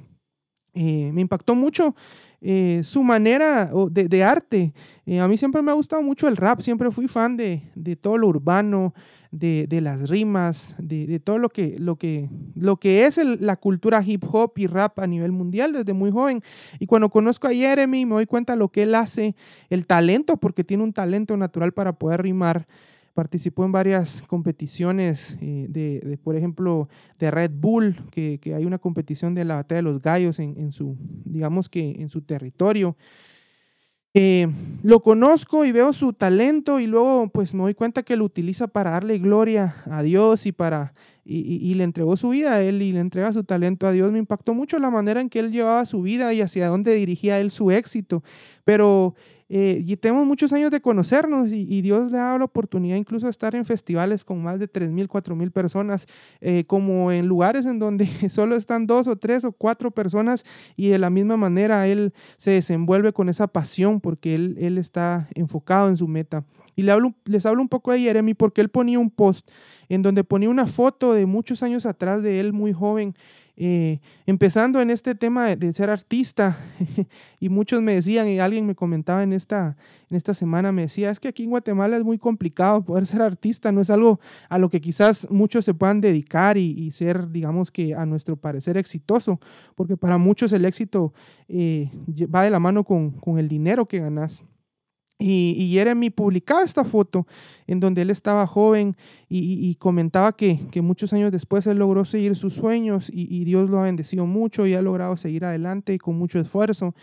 Eh, 0.75 1.11
me 1.13 1.21
impactó 1.21 1.55
mucho 1.55 1.95
eh, 2.41 2.81
su 2.83 3.03
manera 3.03 3.71
de, 3.91 4.25
arte. 4.25 4.73
Eh, 5.05 5.21
a 5.21 5.29
mí 5.29 5.37
siempre 5.37 5.61
me 5.61 5.71
ha 5.71 5.75
gustado 5.75 6.03
mucho 6.03 6.29
el 6.29 6.37
rap, 6.37 6.61
siempre 6.61 6.91
fui 6.91 7.09
fan 7.09 7.37
de, 7.37 7.63
todo 8.01 8.17
lo 8.17 8.29
urbano, 8.29 8.95
de, 9.33 9.81
las 9.81 10.09
rimas, 10.09 10.77
de, 10.79 11.19
todo 11.19 11.39
lo 11.39 11.49
que, 11.49 11.77
lo 11.79 11.97
que, 11.97 12.29
lo 12.55 12.77
que 12.77 13.07
es 13.07 13.19
la 13.41 13.57
cultura 13.57 14.03
hip 14.07 14.25
hop 14.31 14.53
y 14.57 14.67
rap 14.67 14.99
a 14.99 15.07
nivel 15.07 15.33
mundial 15.33 15.73
desde 15.73 15.95
muy 15.95 16.13
joven. 16.13 16.43
Y 16.79 16.87
cuando 16.87 17.09
conozco 17.09 17.49
a 17.49 17.53
Jeremy 17.53 18.07
me 18.07 18.15
doy 18.15 18.27
cuenta 18.27 18.53
de 18.53 18.59
lo 18.59 18.69
que 18.69 18.83
él 18.83 18.95
hace, 18.95 19.35
el 19.71 19.87
talento, 19.87 20.37
porque 20.37 20.63
tiene 20.63 20.85
un 20.85 20.93
talento 20.93 21.37
natural 21.37 21.73
para 21.73 21.95
poder 21.95 22.23
rimar 22.23 22.67
participó 23.15 23.65
en 23.65 23.73
varias 23.73 24.23
competiciones 24.23 25.37
eh, 25.41 25.67
de, 25.69 26.19
por 26.23 26.35
ejemplo, 26.35 26.89
de 27.19 27.31
Red 27.31 27.51
Bull, 27.55 27.97
que, 28.11 28.41
hay 28.57 28.65
una 28.65 28.79
competición 28.79 29.35
de 29.35 29.45
la 29.45 29.57
batalla 29.57 29.81
de 29.81 29.83
los 29.83 30.01
gallos 30.01 30.39
en, 30.39 30.73
su, 30.73 30.97
digamos 31.25 31.69
que 31.69 31.97
en 31.99 32.09
su 32.09 32.23
territorio. 32.23 32.97
Eh, 34.15 34.47
lo 34.83 35.01
conozco 35.01 35.65
y 35.65 35.73
veo 35.73 35.93
su 35.95 36.13
talento 36.13 36.81
y 36.81 36.87
luego 36.87 37.29
pues 37.29 37.55
me 37.55 37.63
doy 37.63 37.75
cuenta 37.75 38.03
que 38.03 38.17
lo 38.17 38.25
utiliza 38.27 38.69
para 38.69 38.91
darle 38.91 39.19
gloria 39.19 39.77
a 39.91 40.03
Dios 40.03 40.45
y 40.45 40.53
para 40.53 40.93
y, 41.25 41.73
le 41.75 41.85
entregó 41.85 42.17
su 42.17 42.31
vida 42.31 42.55
a 42.55 42.63
él 42.63 42.83
y 42.83 42.93
le 42.93 43.01
entrega 43.01 43.33
su 43.33 43.45
talento 43.45 43.87
a 43.87 43.93
Dios. 43.93 44.11
Me 44.11 44.19
impactó 44.19 44.55
mucho 44.55 44.79
la 44.79 44.91
manera 44.91 45.21
en 45.21 45.31
que 45.31 45.39
él 45.39 45.53
llevaba 45.53 45.87
su 45.87 46.03
vida 46.03 46.35
y 46.35 46.41
hacia 46.41 46.69
dónde 46.69 46.95
dirigía 46.95 47.39
él 47.39 47.51
su 47.51 47.71
éxito. 47.71 48.23
Pero 48.65 49.15
eh, 49.55 49.85
y 49.87 49.99
tenemos 49.99 50.27
muchos 50.27 50.51
años 50.55 50.71
de 50.71 50.81
conocernos 50.81 51.51
y, 51.51 51.83
Dios 51.83 52.11
le 52.11 52.17
ha 52.17 52.23
dado 52.23 52.39
la 52.39 52.47
oportunidad 52.47 52.97
incluso 52.97 53.27
de 53.27 53.31
estar 53.31 53.55
en 53.55 53.67
festivales 53.67 54.25
con 54.25 54.43
más 54.43 54.59
de 54.59 54.67
3.000, 54.67 55.09
4.000 55.09 55.51
personas, 55.51 56.07
eh, 56.41 56.65
como 56.67 57.13
en 57.13 57.27
lugares 57.27 57.67
en 57.67 57.79
donde 57.79 58.07
solo 58.31 58.57
están 58.57 58.87
dos 58.87 59.09
o 59.09 59.17
tres 59.17 59.45
o 59.45 59.53
cuatro 59.53 59.91
personas 59.91 60.47
y 60.75 60.89
de 60.89 60.99
la 60.99 61.11
misma 61.11 61.37
manera 61.37 61.87
Él 61.87 62.15
se 62.39 62.53
desenvuelve 62.53 63.13
con 63.13 63.29
esa 63.29 63.47
pasión 63.47 64.01
porque 64.01 64.35
Él, 64.35 64.57
él 64.59 64.79
está 64.79 65.29
enfocado 65.35 65.91
en 65.91 65.99
su 65.99 66.09
meta. 66.09 66.47
Y 66.75 66.85
le 66.85 66.93
hablo, 66.93 67.13
les 67.27 67.45
hablo 67.45 67.61
un 67.61 67.69
poco 67.69 67.93
de 67.93 68.01
Jeremy 68.01 68.33
porque 68.33 68.63
él 68.63 68.71
ponía 68.71 68.99
un 68.99 69.11
post 69.11 69.51
en 69.91 70.01
donde 70.01 70.25
ponía 70.25 70.49
una 70.49 70.67
foto 70.67 71.13
de 71.13 71.27
muchos 71.27 71.63
años 71.63 71.85
atrás 71.85 72.23
de 72.23 72.41
él 72.41 72.55
muy 72.55 72.73
joven 72.73 73.15
eh, 73.57 74.01
empezando 74.25 74.81
en 74.81 74.91
este 74.91 75.15
tema 75.15 75.55
de, 75.55 75.73
ser 75.75 75.91
artista, 75.91 76.59
y 77.41 77.49
muchos 77.49 77.83
me 77.83 77.95
decían, 77.95 78.29
y 78.29 78.41
alguien 78.41 78.67
me 78.67 78.75
comentaba 78.75 79.23
en 79.23 79.33
esta, 79.33 79.77
en 80.09 80.17
esta 80.17 80.33
semana, 80.33 80.73
me 80.73 80.83
decía, 80.83 81.11
es 81.11 81.21
que 81.21 81.29
aquí 81.29 81.45
en 81.45 81.51
Guatemala 81.51 81.97
es 81.97 82.05
muy 82.05 82.19
complicado 82.19 82.83
poder 82.83 83.07
ser 83.07 83.21
artista, 83.21 83.71
no 83.71 83.83
es 83.83 83.91
algo 83.91 84.21
a 84.49 84.59
lo 84.59 84.71
que 84.71 84.81
quizás 84.81 85.31
muchos 85.31 85.65
se 85.65 85.75
puedan 85.75 86.01
dedicar 86.01 86.57
y, 86.57 86.91
ser, 86.93 87.31
digamos 87.31 87.71
que 87.71 87.95
a 87.95 88.07
nuestro 88.07 88.37
parecer, 88.37 88.77
exitoso, 88.79 89.39
porque 89.75 89.97
para 89.97 90.17
muchos 90.17 90.53
el 90.53 90.65
éxito 90.65 91.13
eh, 91.49 91.91
va 92.35 92.45
de 92.45 92.51
la 92.51 92.59
mano 92.59 92.85
con, 92.85 93.11
con 93.13 93.39
el 93.39 93.49
dinero 93.49 93.87
que 93.87 94.01
ganas. 94.01 94.45
Y, 95.19 95.71
Jeremy 95.73 96.11
publicaba 96.11 96.65
esta 96.65 96.85
foto 96.85 97.27
en 97.67 97.79
donde 97.79 98.03
él 98.03 98.11
estaba 98.11 98.47
joven 98.47 98.97
y, 99.29 99.75
comentaba 99.77 100.33
que, 100.37 100.59
muchos 100.83 101.13
años 101.13 101.31
después 101.31 101.67
él 101.67 101.79
logró 101.79 102.05
seguir 102.05 102.35
sus 102.37 102.55
sueños 102.55 103.11
y, 103.13 103.45
Dios 103.45 103.71
lo 103.71 103.79
ha 103.79 103.85
bendecido 103.85 104.27
mucho 104.27 104.67
y 104.67 104.75
ha 104.75 104.83
logrado 104.83 105.17
seguir 105.17 105.45
adelante 105.45 105.99
con 105.99 106.19
mucho 106.19 106.41
esfuerzo 106.41 106.95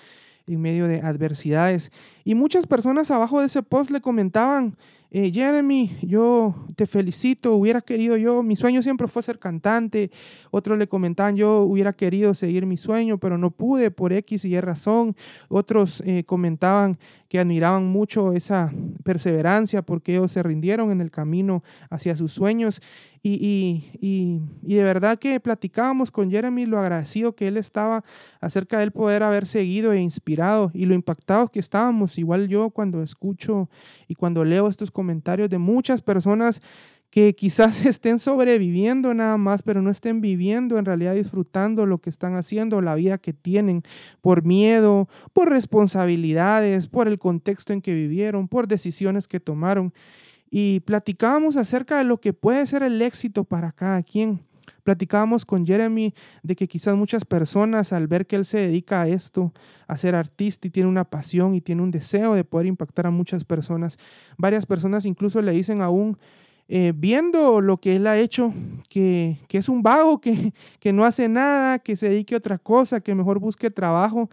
en 0.47 0.61
medio 0.61 0.87
de 0.87 1.01
adversidades. 1.01 1.91
Y 2.29 2.35
muchas 2.35 2.67
personas 2.67 3.09
abajo 3.09 3.39
de 3.39 3.47
ese 3.47 3.63
post 3.63 3.89
le 3.89 4.01
comentaban 4.01 4.75
eh, 5.11 5.31
Jeremy, 5.33 5.97
yo 6.03 6.53
te 6.75 6.85
felicito, 6.85 7.55
hubiera 7.55 7.81
querido 7.81 8.15
yo, 8.15 8.43
mi 8.43 8.55
sueño 8.55 8.83
siempre 8.83 9.07
fue 9.07 9.23
ser 9.23 9.39
cantante, 9.39 10.11
otros 10.51 10.77
le 10.77 10.87
comentaban, 10.87 11.35
yo 11.35 11.61
hubiera 11.61 11.93
querido 11.93 12.35
seguir 12.35 12.67
mi 12.67 12.77
sueño, 12.77 13.17
pero 13.17 13.39
no 13.39 13.49
pude 13.49 13.89
por 13.89 14.13
X 14.13 14.45
y 14.45 14.49
Y 14.49 14.61
razón, 14.61 15.15
otros 15.47 16.03
eh, 16.05 16.25
comentaban 16.25 16.99
que 17.27 17.39
admiraban 17.39 17.87
mucho 17.87 18.33
esa 18.33 18.71
perseverancia 19.03 19.81
porque 19.81 20.13
ellos 20.13 20.31
se 20.31 20.43
rindieron 20.43 20.91
en 20.91 21.01
el 21.01 21.09
camino 21.09 21.63
hacia 21.89 22.15
sus 22.15 22.31
sueños. 22.31 22.81
Y, 23.21 23.33
y, 23.99 24.41
y, 24.63 24.75
de 24.75 24.83
verdad 24.83 25.19
que 25.19 25.39
platicábamos 25.39 26.09
con 26.09 26.31
Jeremy 26.31 26.65
lo 26.65 26.79
agradecido 26.79 27.35
que 27.35 27.49
él 27.49 27.57
estaba 27.57 28.03
acerca 28.39 28.79
del 28.79 28.91
poder 28.91 29.23
haber 29.23 29.45
seguido 29.45 29.91
e 29.91 29.99
inspirado 29.99 30.71
y 30.73 30.85
lo 30.85 30.95
impactados 30.95 31.51
que 31.51 31.59
estábamos, 31.59 32.17
igual 32.19 32.47
yo 32.47 32.69
cuando 32.69 33.01
escucho 33.01 33.69
y 34.07 34.15
cuando 34.15 34.43
leo 34.43 34.67
estos 34.67 34.91
comentarios 34.91 35.49
de 35.49 35.57
muchas 35.57 36.01
personas 36.01 36.61
que 37.09 37.33
quizás 37.33 37.85
estén 37.85 38.19
sobreviviendo 38.19 39.13
nada 39.13 39.37
más, 39.37 39.61
pero 39.61 39.81
no 39.81 39.89
estén 39.89 40.21
viviendo 40.21 40.77
en 40.77 40.85
realidad 40.85 41.15
disfrutando 41.15 41.85
lo 41.85 41.99
que 41.99 42.09
están 42.09 42.35
haciendo, 42.35 42.81
la 42.81 42.95
vida 42.95 43.17
que 43.17 43.33
tienen, 43.33 43.83
por 44.21 44.43
miedo, 44.43 45.07
por 45.33 45.49
responsabilidades, 45.49 46.87
por 46.87 47.07
el 47.07 47.19
contexto 47.19 47.73
en 47.73 47.81
que 47.81 47.93
vivieron, 47.93 48.47
por 48.47 48.67
decisiones 48.67 49.27
que 49.27 49.39
tomaron. 49.39 49.93
Y 50.51 50.79
platicábamos 50.81 51.57
acerca 51.57 51.99
de 51.99 52.05
lo 52.05 52.19
que 52.19 52.33
puede 52.33 52.65
ser 52.65 52.81
el 52.83 53.01
éxito 53.01 53.43
para 53.43 53.71
cada 53.71 54.01
quien. 54.01 54.39
Platicábamos 54.89 55.45
con 55.45 55.67
Jeremy 55.67 56.15
de 56.41 56.55
que 56.55 56.67
quizás 56.67 56.95
muchas 56.95 57.23
personas 57.23 57.93
al 57.93 58.07
ver 58.07 58.25
que 58.25 58.35
él 58.35 58.43
se 58.43 58.57
dedica 58.57 59.03
a 59.03 59.07
esto, 59.07 59.53
a 59.87 59.95
ser 59.97 60.15
artista 60.15 60.67
y 60.67 60.71
tiene 60.71 60.89
una 60.89 61.03
pasión 61.03 61.53
y 61.53 61.61
tiene 61.61 61.83
un 61.83 61.91
deseo 61.91 62.33
de 62.33 62.43
poder 62.43 62.65
impactar 62.65 63.05
a 63.05 63.11
muchas 63.11 63.43
personas, 63.43 63.99
varias 64.35 64.65
personas 64.65 65.05
incluso 65.05 65.43
le 65.43 65.51
dicen 65.51 65.83
aún, 65.83 66.17
eh, 66.67 66.91
viendo 66.95 67.61
lo 67.61 67.77
que 67.77 67.97
él 67.97 68.07
ha 68.07 68.17
hecho, 68.17 68.51
que, 68.89 69.37
es 69.47 69.69
un 69.69 69.83
vago, 69.83 70.19
que, 70.19 70.53
que, 70.79 70.91
no 70.91 71.05
hace 71.05 71.29
nada, 71.29 71.77
que 71.77 71.95
se 71.95 72.09
dedique 72.09 72.33
a 72.33 72.39
otra 72.39 72.57
cosa, 72.57 72.99
que 72.99 73.13
mejor 73.13 73.37
busque 73.37 73.69
trabajo. 73.69 74.27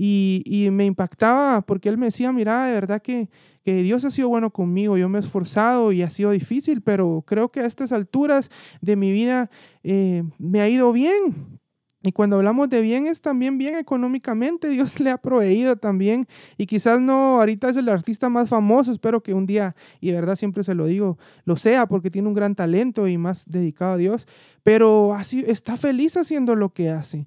Y, 0.00 0.68
me 0.70 0.86
impactaba 0.86 1.62
porque 1.62 1.88
él 1.88 1.98
me 1.98 2.06
decía, 2.06 2.32
mira, 2.32 2.66
de 2.66 2.72
verdad 2.72 3.02
que, 3.02 3.28
que 3.64 3.82
Dios 3.82 4.04
ha 4.04 4.12
sido 4.12 4.28
bueno 4.28 4.50
conmigo, 4.50 4.96
yo 4.96 5.08
me 5.08 5.18
he 5.18 5.20
esforzado 5.20 5.90
y 5.90 6.02
ha 6.02 6.10
sido 6.10 6.30
difícil, 6.30 6.82
pero 6.82 7.24
creo 7.26 7.50
que 7.50 7.60
a 7.60 7.66
estas 7.66 7.90
alturas 7.90 8.48
de 8.80 8.94
mi 8.94 9.10
vida 9.10 9.50
eh, 9.82 10.22
me 10.38 10.60
ha 10.60 10.68
ido 10.68 10.92
bien. 10.92 11.58
Y 12.00 12.12
cuando 12.12 12.36
hablamos 12.36 12.68
de 12.68 12.80
bien 12.80 13.08
es 13.08 13.20
también 13.20 13.58
bien 13.58 13.74
económicamente, 13.74 14.68
Dios 14.68 15.00
le 15.00 15.10
ha 15.10 15.18
proveído 15.18 15.74
también 15.74 16.28
y 16.56 16.66
quizás 16.66 17.00
no, 17.00 17.40
ahorita 17.40 17.70
es 17.70 17.76
el 17.76 17.88
artista 17.88 18.28
más 18.28 18.48
famoso, 18.48 18.92
espero 18.92 19.20
que 19.20 19.34
un 19.34 19.46
día, 19.46 19.74
y 20.00 20.12
de 20.12 20.14
verdad 20.14 20.36
siempre 20.36 20.62
se 20.62 20.76
lo 20.76 20.86
digo, 20.86 21.18
lo 21.44 21.56
sea 21.56 21.86
porque 21.86 22.12
tiene 22.12 22.28
un 22.28 22.34
gran 22.34 22.54
talento 22.54 23.08
y 23.08 23.18
más 23.18 23.50
dedicado 23.50 23.94
a 23.94 23.96
Dios, 23.96 24.28
pero 24.62 25.12
así 25.12 25.42
está 25.48 25.76
feliz 25.76 26.16
haciendo 26.16 26.54
lo 26.54 26.72
que 26.72 26.90
hace. 26.90 27.26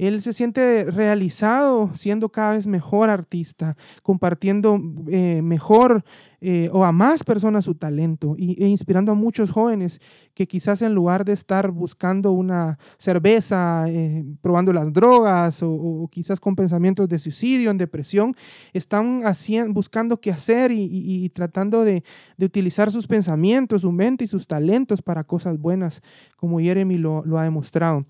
Él 0.00 0.22
se 0.22 0.32
siente 0.32 0.84
realizado 0.84 1.90
siendo 1.92 2.30
cada 2.30 2.52
vez 2.52 2.66
mejor 2.66 3.10
artista, 3.10 3.76
compartiendo 4.02 4.80
eh, 5.10 5.42
mejor 5.42 6.04
eh, 6.40 6.70
o 6.72 6.86
a 6.86 6.90
más 6.90 7.22
personas 7.22 7.66
su 7.66 7.74
talento 7.74 8.34
y, 8.38 8.64
e 8.64 8.66
inspirando 8.66 9.12
a 9.12 9.14
muchos 9.14 9.50
jóvenes 9.50 10.00
que 10.32 10.48
quizás 10.48 10.80
en 10.80 10.94
lugar 10.94 11.26
de 11.26 11.34
estar 11.34 11.70
buscando 11.70 12.32
una 12.32 12.78
cerveza, 12.96 13.84
eh, 13.88 14.24
probando 14.40 14.72
las 14.72 14.90
drogas 14.90 15.60
o, 15.62 16.08
quizás 16.10 16.40
con 16.40 16.56
pensamientos 16.56 17.06
de 17.06 17.18
suicidio, 17.18 17.70
en 17.70 17.76
depresión, 17.76 18.34
están 18.72 19.22
buscando 19.68 20.18
qué 20.18 20.30
hacer 20.30 20.72
y, 20.72 21.28
tratando 21.34 21.84
de, 21.84 22.04
utilizar 22.38 22.90
sus 22.90 23.06
pensamientos, 23.06 23.82
su 23.82 23.92
mente 23.92 24.24
y 24.24 24.28
sus 24.28 24.46
talentos 24.46 25.02
para 25.02 25.24
cosas 25.24 25.58
buenas, 25.58 26.00
como 26.36 26.58
Jeremy 26.58 26.96
lo 26.96 27.38
ha 27.38 27.44
demostrado. 27.44 28.06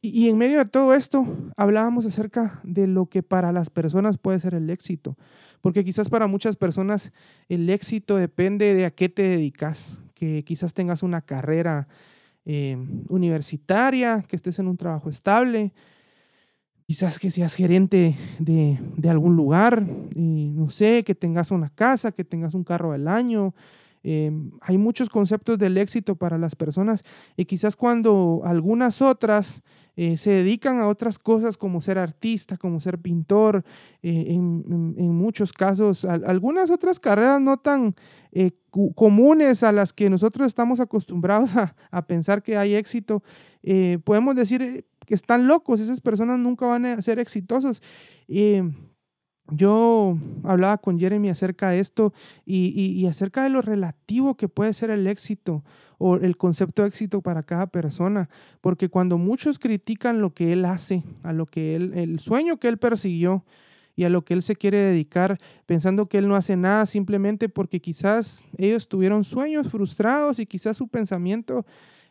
Y, 0.00 0.28
en 0.28 0.38
medio 0.38 0.58
de 0.58 0.64
todo 0.64 0.94
esto 0.94 1.26
hablábamos 1.56 2.06
acerca 2.06 2.60
de 2.62 2.86
lo 2.86 3.06
que 3.06 3.24
para 3.24 3.50
las 3.50 3.68
personas 3.68 4.16
puede 4.16 4.38
ser 4.38 4.54
el 4.54 4.70
éxito, 4.70 5.16
porque 5.60 5.84
quizás 5.84 6.08
para 6.08 6.28
muchas 6.28 6.54
personas 6.54 7.12
el 7.48 7.68
éxito 7.68 8.16
depende 8.16 8.74
de 8.74 8.84
a 8.84 8.92
qué 8.92 9.08
te 9.08 9.22
dedicas, 9.22 9.98
que 10.14 10.44
quizás 10.44 10.72
tengas 10.72 11.02
una 11.02 11.20
carrera 11.20 11.88
eh, 12.44 12.76
universitaria, 13.08 14.24
que 14.28 14.36
estés 14.36 14.60
en 14.60 14.68
un 14.68 14.76
trabajo 14.76 15.10
estable, 15.10 15.72
quizás 16.86 17.18
que 17.18 17.32
seas 17.32 17.54
gerente 17.54 18.16
de, 18.38 18.78
de 18.96 19.10
algún 19.10 19.34
lugar, 19.34 19.84
no 20.14 20.70
sé, 20.70 21.02
que 21.02 21.16
tengas 21.16 21.50
una 21.50 21.70
casa, 21.70 22.12
que 22.12 22.24
tengas 22.24 22.54
un 22.54 22.62
carro 22.62 22.92
del 22.92 23.08
año, 23.08 23.52
Em, 24.02 24.52
hay 24.60 24.78
muchos 24.78 25.08
conceptos 25.08 25.58
del 25.58 25.76
éxito 25.76 26.14
para 26.14 26.38
las 26.38 26.54
personas 26.54 27.04
y 27.36 27.44
quizás 27.46 27.74
cuando 27.76 28.42
algunas 28.44 29.02
otras 29.02 29.62
eh, 30.00 30.16
se 30.16 30.30
dedican 30.30 30.78
a 30.78 30.86
otras 30.86 31.18
cosas 31.18 31.56
como 31.56 31.80
ser 31.80 31.98
artista, 31.98 32.56
como 32.56 32.78
ser 32.78 33.00
pintor, 33.00 33.64
eh, 34.00 34.26
en, 34.28 35.12
muchos 35.12 35.52
casos, 35.52 36.04
algunas 36.04 36.70
otras 36.70 37.00
carreras 37.00 37.40
no 37.40 37.56
tan 37.56 37.96
eh, 38.30 38.52
comunes 38.94 39.64
a 39.64 39.72
las 39.72 39.92
que 39.92 40.08
nosotros 40.08 40.46
estamos 40.46 40.78
acostumbrados 40.78 41.56
a, 41.56 41.74
a 41.90 42.06
pensar 42.06 42.44
que 42.44 42.56
hay 42.56 42.76
éxito, 42.76 43.24
podemos 44.04 44.36
decir 44.36 44.84
que 45.04 45.14
están 45.14 45.48
locos, 45.48 45.80
esas 45.80 46.00
personas 46.00 46.38
nunca 46.38 46.64
van 46.64 46.86
a 46.86 47.02
ser 47.02 47.18
exitosos. 47.18 47.82
Yo 49.50 50.18
hablaba 50.44 50.78
con 50.78 50.98
Jeremy 50.98 51.30
acerca 51.30 51.70
de 51.70 51.80
esto 51.80 52.12
y, 52.44 53.06
acerca 53.06 53.42
de 53.42 53.50
lo 53.50 53.62
relativo 53.62 54.36
que 54.36 54.48
puede 54.48 54.74
ser 54.74 54.90
el 54.90 55.06
éxito 55.06 55.64
o 55.96 56.16
el 56.16 56.36
concepto 56.36 56.82
de 56.82 56.88
éxito 56.88 57.22
para 57.22 57.42
cada 57.42 57.66
persona, 57.66 58.28
porque 58.60 58.88
cuando 58.88 59.18
muchos 59.18 59.58
critican 59.58 60.20
lo 60.20 60.34
que 60.34 60.52
él 60.52 60.64
hace, 60.64 61.02
a 61.22 61.32
lo 61.32 61.46
que 61.46 61.76
él, 61.76 61.92
el 61.94 62.20
sueño 62.20 62.58
que 62.58 62.68
él 62.68 62.78
persiguió 62.78 63.44
y 63.96 64.04
a 64.04 64.10
lo 64.10 64.24
que 64.24 64.34
él 64.34 64.42
se 64.42 64.54
quiere 64.54 64.78
dedicar, 64.78 65.38
pensando 65.66 66.06
que 66.06 66.18
él 66.18 66.28
no 66.28 66.36
hace 66.36 66.56
nada 66.56 66.86
simplemente 66.86 67.48
porque 67.48 67.80
quizás 67.80 68.44
ellos 68.58 68.86
tuvieron 68.86 69.24
sueños 69.24 69.68
frustrados 69.68 70.38
y 70.38 70.46
quizás 70.46 70.76
su 70.76 70.88
pensamiento 70.88 71.66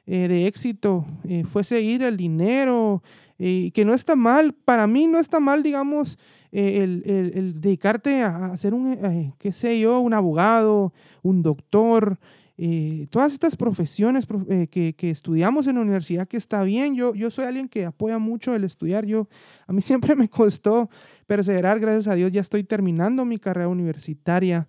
eh, 0.06 0.27
de 0.27 0.48
éxito 0.48 1.06
eh, 1.24 1.44
fue 1.46 1.63
seguir 1.63 2.01
el 2.01 2.17
dinero, 2.17 3.03
y 3.39 3.72
que 3.72 3.86
no 3.86 3.94
está 3.94 4.15
mal, 4.15 4.53
para 4.53 4.88
mí 4.88 5.08
no 5.08 5.20
está 5.20 5.39
mal, 5.39 5.62
digamos, 5.62 6.17
eh, 6.51 6.84
el, 6.84 7.60
dedicarte 7.60 8.22
a, 8.24 8.56
ser 8.58 8.74
un, 8.74 8.94
eh, 8.94 9.34
qué 9.38 9.51
sé 9.51 9.80
yo, 9.80 10.00
un 10.00 10.13
abogado, 10.13 10.94
un 11.22 11.42
doctor, 11.42 12.18
eh, 12.58 13.08
todas 13.10 13.34
estas 13.34 13.56
profesiones 13.56 14.25
que, 14.72 14.96
que, 14.98 15.10
estudiamos 15.10 15.68
en 15.68 15.75
la 15.75 15.82
universidad, 15.82 16.27
que 16.27 16.38
está 16.38 16.63
bien, 16.63 16.96
yo, 16.96 17.13
yo 17.13 17.30
soy 17.30 17.46
alguien 17.46 17.68
que 17.68 17.86
apoya 17.86 18.18
mucho 18.18 18.56
el 18.56 18.63
estudiar, 18.63 19.06
yo, 19.06 19.27
a 19.68 19.74
mí 19.74 19.82
siempre 19.84 20.16
me 20.16 20.30
costó 20.30 20.89
perseverar, 21.27 21.80
gracias 21.80 22.08
a 22.08 22.16
Dios 22.16 22.32
ya 22.32 22.42
estoy 22.42 22.63
terminando 22.63 23.25
mi 23.25 23.38
carrera 23.38 23.68
universitaria. 23.68 24.68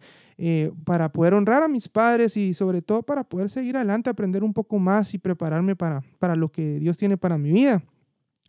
para 0.85 1.11
poder 1.11 1.35
honrar 1.35 1.64
a 1.64 1.68
mis 1.68 1.88
padres 1.88 2.37
y 2.37 2.54
sobre 2.54 2.80
todo 2.80 3.02
para 3.02 3.25
poder 3.25 3.50
seguir 3.50 3.76
adelante, 3.76 4.08
aprender 4.08 4.44
un 4.44 4.52
poco 4.52 4.78
más 4.78 5.12
y 5.14 5.18
prepararme 5.18 5.75
para, 5.75 6.02
para 6.20 6.37
lo 6.37 6.49
que 6.49 6.78
Dios 6.78 6.97
tiene 6.97 7.16
para 7.16 7.38
mi 7.38 7.50
vida. 7.50 7.82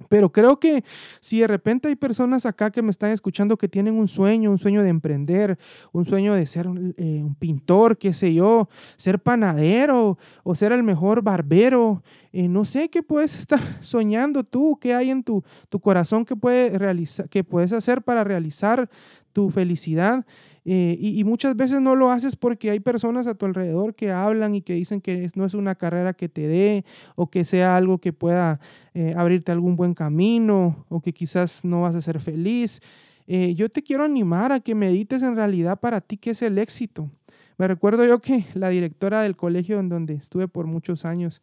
Pero 0.08 0.32
creo 0.32 0.60
que 0.60 0.84
si 1.20 1.40
de 1.40 1.48
repente 1.48 1.90
hay 1.90 1.96
personas 1.96 2.46
acá 2.46 2.72
que 2.72 2.82
me 2.82 2.92
están 2.92 3.12
escuchando 3.12 3.58
que 3.58 3.68
tienen 3.68 3.96
un 3.96 4.08
sueño, 4.08 4.50
un 4.50 4.58
sueño 4.58 4.82
de 4.82 4.90
emprender, 4.90 5.60
un 5.92 6.06
sueño 6.06 6.34
de 6.34 6.48
ser 6.48 6.68
un, 6.68 6.96
eh, 6.98 7.26
pintor, 7.38 7.98
qué 7.98 8.14
sé 8.14 8.34
yo, 8.34 8.70
ser 8.96 9.20
panadero 9.20 10.18
o 10.44 10.56
ser 10.56 10.72
el 10.72 10.84
mejor 10.84 11.22
barbero, 11.22 12.02
eh, 12.32 12.48
no 12.48 12.64
sé 12.64 12.90
qué 12.90 13.04
puedes 13.04 13.38
estar 13.40 13.60
soñando 13.82 14.44
tú, 14.44 14.78
qué 14.80 14.94
hay 14.94 15.10
en 15.10 15.24
tu, 15.24 15.44
tu 15.68 15.80
corazón 15.80 16.24
que, 16.24 16.36
puede 16.36 16.78
realizar, 16.78 17.28
que 17.28 17.44
puedes 17.44 17.74
hacer 17.74 18.02
para 18.02 18.24
realizar 18.24 18.90
tu 19.34 19.50
felicidad. 19.50 20.26
Eh, 20.66 20.98
y, 21.00 21.24
muchas 21.24 21.56
veces 21.56 21.82
no 21.82 21.96
lo 21.96 22.12
haces 22.12 22.36
porque 22.36 22.70
hay 22.70 22.80
personas 22.80 23.28
a 23.28 23.36
tu 23.36 23.46
alrededor 23.46 23.96
que 23.96 24.12
hablan 24.12 24.56
y 24.56 24.62
que 24.62 24.74
dicen 24.74 25.02
que 25.02 25.30
no 25.36 25.46
es 25.46 25.54
una 25.54 25.76
carrera 25.76 26.14
que 26.14 26.30
te 26.30 26.48
dé 26.48 26.86
o 27.16 27.30
que 27.30 27.46
sea 27.46 27.76
algo 27.76 28.00
que 28.00 28.14
pueda 28.14 28.60
eh, 28.94 29.14
abrirte 29.16 29.52
algún 29.52 29.76
buen 29.76 29.94
camino 29.94 30.86
o 30.90 31.02
que 31.02 31.14
quizás 31.14 31.64
no 31.64 31.82
vas 31.82 31.96
a 31.96 32.02
ser 32.02 32.20
feliz. 32.20 32.82
Eh, 33.28 33.54
yo 33.56 33.70
te 33.70 33.84
quiero 33.84 34.04
animar 34.04 34.52
a 34.52 34.60
que 34.60 34.76
medites 34.76 35.24
en 35.24 35.36
realidad 35.36 35.80
para 35.80 36.02
ti 36.02 36.18
qué 36.18 36.32
es 36.32 36.42
el 36.42 36.58
éxito. 36.58 37.10
Me 37.58 37.68
recuerdo 37.68 38.06
yo 38.06 38.20
que 38.20 38.46
la 38.54 38.70
directora 38.70 39.22
del 39.22 39.36
colegio 39.36 39.80
en 39.80 39.90
donde 39.90 40.14
estuve 40.14 40.48
por 40.48 40.66
muchos 40.66 41.06
años, 41.06 41.42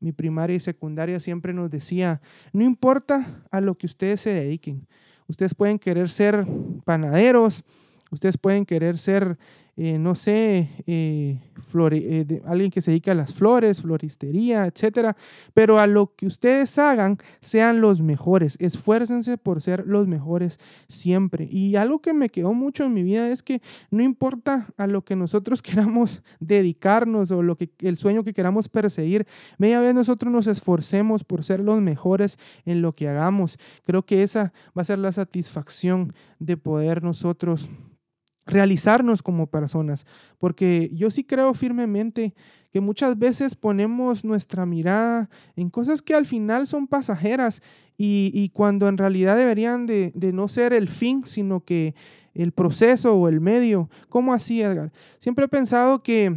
mi 0.00 0.12
primaria 0.12 0.56
y 0.56 0.60
secundaria, 0.60 1.20
siempre 1.20 1.52
nos 1.52 1.70
decía, 1.70 2.20
no 2.52 2.64
importa 2.64 3.44
a 3.50 3.60
lo 3.60 3.76
que 3.76 3.86
ustedes 3.86 4.20
se 4.22 4.30
dediquen, 4.30 4.86
ustedes 5.26 5.54
pueden 5.54 5.78
querer 5.78 6.08
ser 6.08 6.46
panaderos, 6.84 7.64
Ustedes 8.10 8.38
pueden 8.38 8.64
querer 8.64 8.98
ser 8.98 9.38
eh, 9.80 9.96
no 9.96 10.16
sé, 10.16 10.68
eh, 10.88 11.38
eh, 11.92 12.42
alguien 12.46 12.68
que 12.72 12.82
se 12.82 12.90
dedica 12.90 13.12
a 13.12 13.14
las 13.14 13.32
flores, 13.32 13.82
floristería, 13.82 14.66
etcétera. 14.66 15.16
Pero 15.54 15.78
a 15.78 15.86
lo 15.86 16.16
que 16.16 16.26
ustedes 16.26 16.76
hagan, 16.80 17.18
sean 17.42 17.80
los 17.80 18.02
mejores. 18.02 18.56
Esfuércense 18.58 19.38
por 19.38 19.62
ser 19.62 19.86
los 19.86 20.08
mejores 20.08 20.58
siempre. 20.88 21.46
Y 21.48 21.76
algo 21.76 22.00
que 22.00 22.12
me 22.12 22.28
quedó 22.28 22.54
mucho 22.54 22.86
en 22.86 22.92
mi 22.92 23.04
vida 23.04 23.30
es 23.30 23.44
que 23.44 23.62
no 23.92 24.02
importa 24.02 24.66
a 24.78 24.88
lo 24.88 25.04
que 25.04 25.14
nosotros 25.14 25.62
queramos 25.62 26.24
dedicarnos 26.40 27.30
o 27.30 27.44
lo 27.44 27.56
que 27.56 27.70
el 27.78 27.98
sueño 27.98 28.24
que 28.24 28.34
queramos 28.34 28.68
perseguir, 28.68 29.28
media 29.58 29.78
vez 29.78 29.94
nosotros 29.94 30.32
nos 30.32 30.48
esforcemos 30.48 31.22
por 31.22 31.44
ser 31.44 31.60
los 31.60 31.80
mejores 31.80 32.40
en 32.64 32.82
lo 32.82 32.96
que 32.96 33.08
hagamos. 33.08 33.60
Creo 33.84 34.04
que 34.04 34.24
esa 34.24 34.52
va 34.76 34.82
a 34.82 34.84
ser 34.84 34.98
la 34.98 35.12
satisfacción 35.12 36.14
de 36.40 36.56
poder 36.56 37.04
nosotros 37.04 37.68
realizarnos 38.48 39.22
como 39.22 39.46
personas, 39.46 40.06
porque 40.38 40.90
yo 40.92 41.10
sí 41.10 41.22
creo 41.22 41.54
firmemente 41.54 42.34
que 42.72 42.80
muchas 42.80 43.18
veces 43.18 43.54
ponemos 43.54 44.24
nuestra 44.24 44.66
mirada 44.66 45.28
en 45.54 45.70
cosas 45.70 46.02
que 46.02 46.14
al 46.14 46.26
final 46.26 46.66
son 46.66 46.86
pasajeras 46.86 47.62
y, 47.96 48.50
cuando 48.50 48.88
en 48.88 48.96
realidad 48.96 49.36
deberían 49.36 49.86
de, 49.86 50.12
de, 50.14 50.32
no 50.32 50.46
ser 50.46 50.72
el 50.72 50.88
fin, 50.88 51.24
sino 51.26 51.64
que 51.64 51.96
el 52.32 52.52
proceso 52.52 53.16
o 53.16 53.28
el 53.28 53.40
medio. 53.40 53.90
¿Cómo 54.08 54.32
así, 54.32 54.62
Edgar? 54.62 54.92
Siempre 55.18 55.46
he 55.46 55.48
pensado 55.48 56.00
que 56.04 56.36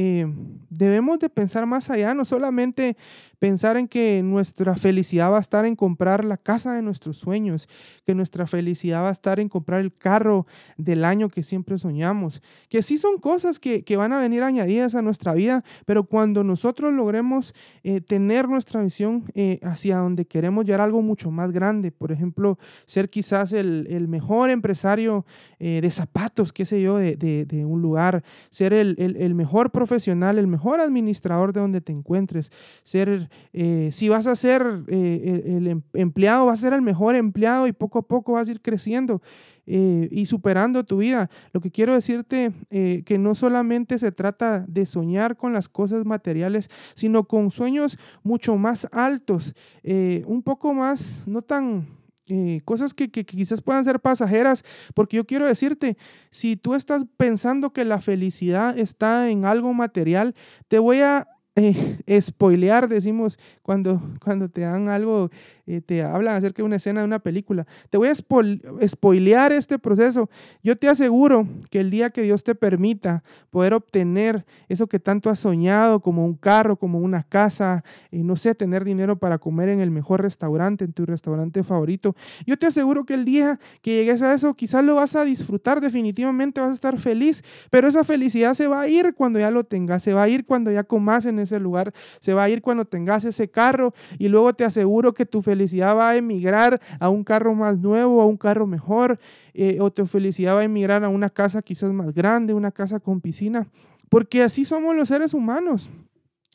eh, 0.00 0.32
debemos 0.70 1.18
de 1.18 1.28
pensar 1.28 1.66
más 1.66 1.90
allá, 1.90 2.14
no 2.14 2.24
solamente 2.24 2.96
pensar 3.38 3.76
en 3.76 3.88
que 3.88 4.22
nuestra 4.22 4.76
felicidad 4.76 5.32
va 5.32 5.38
a 5.38 5.40
estar 5.40 5.64
en 5.64 5.76
comprar 5.76 6.24
la 6.24 6.36
casa 6.36 6.72
de 6.72 6.82
nuestros 6.82 7.18
sueños, 7.18 7.68
que 8.06 8.14
nuestra 8.14 8.46
felicidad 8.46 9.02
va 9.02 9.08
a 9.08 9.12
estar 9.12 9.40
en 9.40 9.48
comprar 9.48 9.80
el 9.80 9.92
carro 9.92 10.46
del 10.76 11.04
año 11.04 11.28
que 11.28 11.42
siempre 11.42 11.76
soñamos, 11.78 12.42
que 12.68 12.82
sí 12.82 12.96
son 12.96 13.18
cosas 13.18 13.58
que, 13.58 13.84
van 13.98 14.12
a 14.12 14.20
venir 14.20 14.44
añadidas 14.44 14.94
a 14.94 15.02
nuestra 15.02 15.34
vida, 15.34 15.64
pero 15.84 16.04
cuando 16.04 16.44
nosotros 16.44 16.92
logremos 16.92 17.52
eh, 17.82 18.00
tener 18.00 18.48
nuestra 18.48 18.80
visión 18.80 19.24
eh, 19.34 19.58
hacia 19.64 19.96
donde 19.96 20.24
queremos 20.24 20.64
llegar 20.64 20.82
algo 20.82 21.02
mucho 21.02 21.32
más 21.32 21.50
grande, 21.50 21.90
por 21.90 22.12
ejemplo, 22.12 22.58
ser 22.86 23.10
quizás 23.10 23.52
el, 23.52 24.06
mejor 24.08 24.50
empresario 24.50 25.26
de 25.58 25.90
zapatos, 25.90 26.52
qué 26.52 26.64
sé 26.64 26.80
yo, 26.80 26.96
de, 26.98 27.64
un 27.66 27.82
lugar, 27.82 28.22
ser 28.50 28.72
el, 28.72 28.94
el 28.98 29.34
mejor 29.34 29.72
profesional, 29.72 29.88
profesional, 29.88 30.38
el 30.38 30.46
mejor 30.46 30.80
administrador 30.80 31.54
de 31.54 31.60
donde 31.60 31.80
te 31.80 31.92
encuentres, 31.92 32.52
ser, 32.84 33.27
eh, 33.52 33.90
si 33.92 34.08
vas 34.08 34.26
a 34.26 34.36
ser 34.36 34.84
eh, 34.88 35.42
el, 35.46 35.66
em, 35.66 35.82
empleado, 35.94 36.46
vas 36.46 36.60
a 36.60 36.62
ser 36.62 36.72
el 36.72 36.82
mejor 36.82 37.16
empleado 37.16 37.66
y 37.66 37.72
poco 37.72 37.98
a 37.98 38.02
poco 38.02 38.32
vas 38.32 38.48
a 38.48 38.50
ir 38.50 38.60
creciendo 38.60 39.22
eh, 39.66 40.08
y 40.10 40.26
superando 40.26 40.84
tu 40.84 40.98
vida. 40.98 41.30
Lo 41.52 41.60
que 41.60 41.70
quiero 41.70 41.94
decirte 41.94 42.52
que 42.70 43.18
no 43.18 43.34
solamente 43.34 43.98
se 43.98 44.12
trata 44.12 44.64
de 44.68 44.86
soñar 44.86 45.36
con 45.36 45.52
las 45.52 45.68
cosas 45.68 46.04
materiales, 46.04 46.68
sino 46.94 47.24
con 47.24 47.50
sueños 47.50 47.98
mucho 48.22 48.56
más 48.56 48.88
altos, 48.92 49.54
un 49.84 50.42
poco 50.42 50.74
más, 50.74 51.22
no 51.26 51.42
tan 51.42 51.98
eh, 52.30 52.60
cosas 52.66 52.92
que, 52.92 53.10
que, 53.10 53.24
quizás 53.24 53.62
puedan 53.62 53.84
ser 53.84 54.00
pasajeras, 54.00 54.62
porque 54.94 55.16
yo 55.16 55.26
quiero 55.26 55.46
decirte, 55.46 55.96
si 56.30 56.56
tú 56.56 56.74
estás 56.74 57.06
pensando 57.16 57.72
que 57.72 57.86
la 57.86 58.02
felicidad 58.02 58.78
está 58.78 59.30
en 59.30 59.46
algo 59.46 59.72
material, 59.72 60.34
te 60.68 60.78
voy 60.78 61.00
a 61.00 61.26
eh, 61.56 61.98
spoilear, 62.20 62.88
decimos, 62.88 63.38
cuando, 63.62 64.00
cuando 64.22 64.48
te 64.48 64.62
dan 64.62 64.88
algo, 64.88 65.30
eh, 65.70 65.82
te 65.82 66.02
hablan 66.02 66.36
acerca 66.36 66.62
de 66.62 66.66
una 66.66 66.76
escena 66.76 67.00
de 67.00 67.06
una 67.06 67.18
película. 67.18 67.66
Te 67.90 67.98
voy 67.98 68.08
a 68.08 68.14
spoilear 68.14 69.52
este 69.52 69.78
proceso. 69.78 70.30
Yo 70.62 70.76
te 70.76 70.88
aseguro 70.88 71.46
que 71.70 71.80
el 71.80 71.90
día 71.90 72.08
que 72.08 72.22
Dios 72.22 72.42
te 72.42 72.54
permita 72.54 73.22
poder 73.50 73.74
obtener 73.74 74.46
eso 74.70 74.86
que 74.86 74.98
tanto 74.98 75.28
has 75.28 75.40
soñado, 75.40 76.00
como 76.00 76.24
un 76.24 76.36
carro, 76.36 76.76
como 76.76 76.98
una 76.98 77.22
casa, 77.22 77.84
y 78.10 78.22
no 78.22 78.36
sé, 78.36 78.54
tener 78.54 78.82
dinero 78.82 79.18
para 79.18 79.36
comer 79.36 79.68
en 79.68 79.80
el 79.80 79.90
mejor 79.90 80.22
restaurante, 80.22 80.86
en 80.86 80.94
tu 80.94 81.04
restaurante 81.04 81.62
favorito, 81.62 82.16
yo 82.46 82.56
te 82.56 82.66
aseguro 82.66 83.04
que 83.04 83.12
el 83.12 83.26
día 83.26 83.60
que 83.82 83.94
llegues 83.94 84.22
a 84.22 84.32
eso, 84.32 84.54
quizás 84.54 84.82
lo 84.82 84.94
vas 84.94 85.16
a 85.16 85.24
disfrutar 85.24 85.82
definitivamente, 85.82 86.62
vas 86.62 86.70
a 86.70 86.74
estar 86.74 86.98
feliz, 86.98 87.44
pero 87.68 87.88
esa 87.88 88.04
felicidad 88.04 88.54
se 88.54 88.68
va 88.68 88.80
a 88.80 88.88
ir 88.88 89.14
cuando 89.14 89.38
ya 89.38 89.50
lo 89.50 89.64
tengas, 89.64 90.02
se 90.02 90.14
va 90.14 90.22
a 90.22 90.28
ir 90.30 90.46
cuando 90.46 90.70
ya 90.70 90.84
comas 90.84 91.26
en 91.26 91.38
ese 91.38 91.60
lugar, 91.60 91.92
se 92.20 92.32
va 92.32 92.44
a 92.44 92.48
ir 92.48 92.62
cuando 92.62 92.86
tengas 92.86 93.26
ese 93.26 93.50
carro 93.50 93.92
y 94.18 94.28
luego 94.28 94.54
te 94.54 94.64
aseguro 94.64 95.12
que 95.12 95.26
tu 95.26 95.42
felicidad 95.42 95.57
va 95.96 96.10
a 96.10 96.16
emigrar 96.16 96.80
a 96.98 97.08
un 97.08 97.24
carro 97.24 97.54
más 97.54 97.78
nuevo, 97.78 98.20
a 98.20 98.26
un 98.26 98.36
carro 98.36 98.66
mejor, 98.66 99.18
eh, 99.54 99.78
o 99.80 99.90
tu 99.90 100.06
felicidad 100.06 100.54
va 100.54 100.60
a 100.60 100.64
emigrar 100.64 101.04
a 101.04 101.08
una 101.08 101.30
casa 101.30 101.62
quizás 101.62 101.92
más 101.92 102.14
grande, 102.14 102.54
una 102.54 102.70
casa 102.70 103.00
con 103.00 103.20
piscina, 103.20 103.66
porque 104.08 104.42
así 104.42 104.64
somos 104.64 104.94
los 104.94 105.08
seres 105.08 105.34
humanos. 105.34 105.90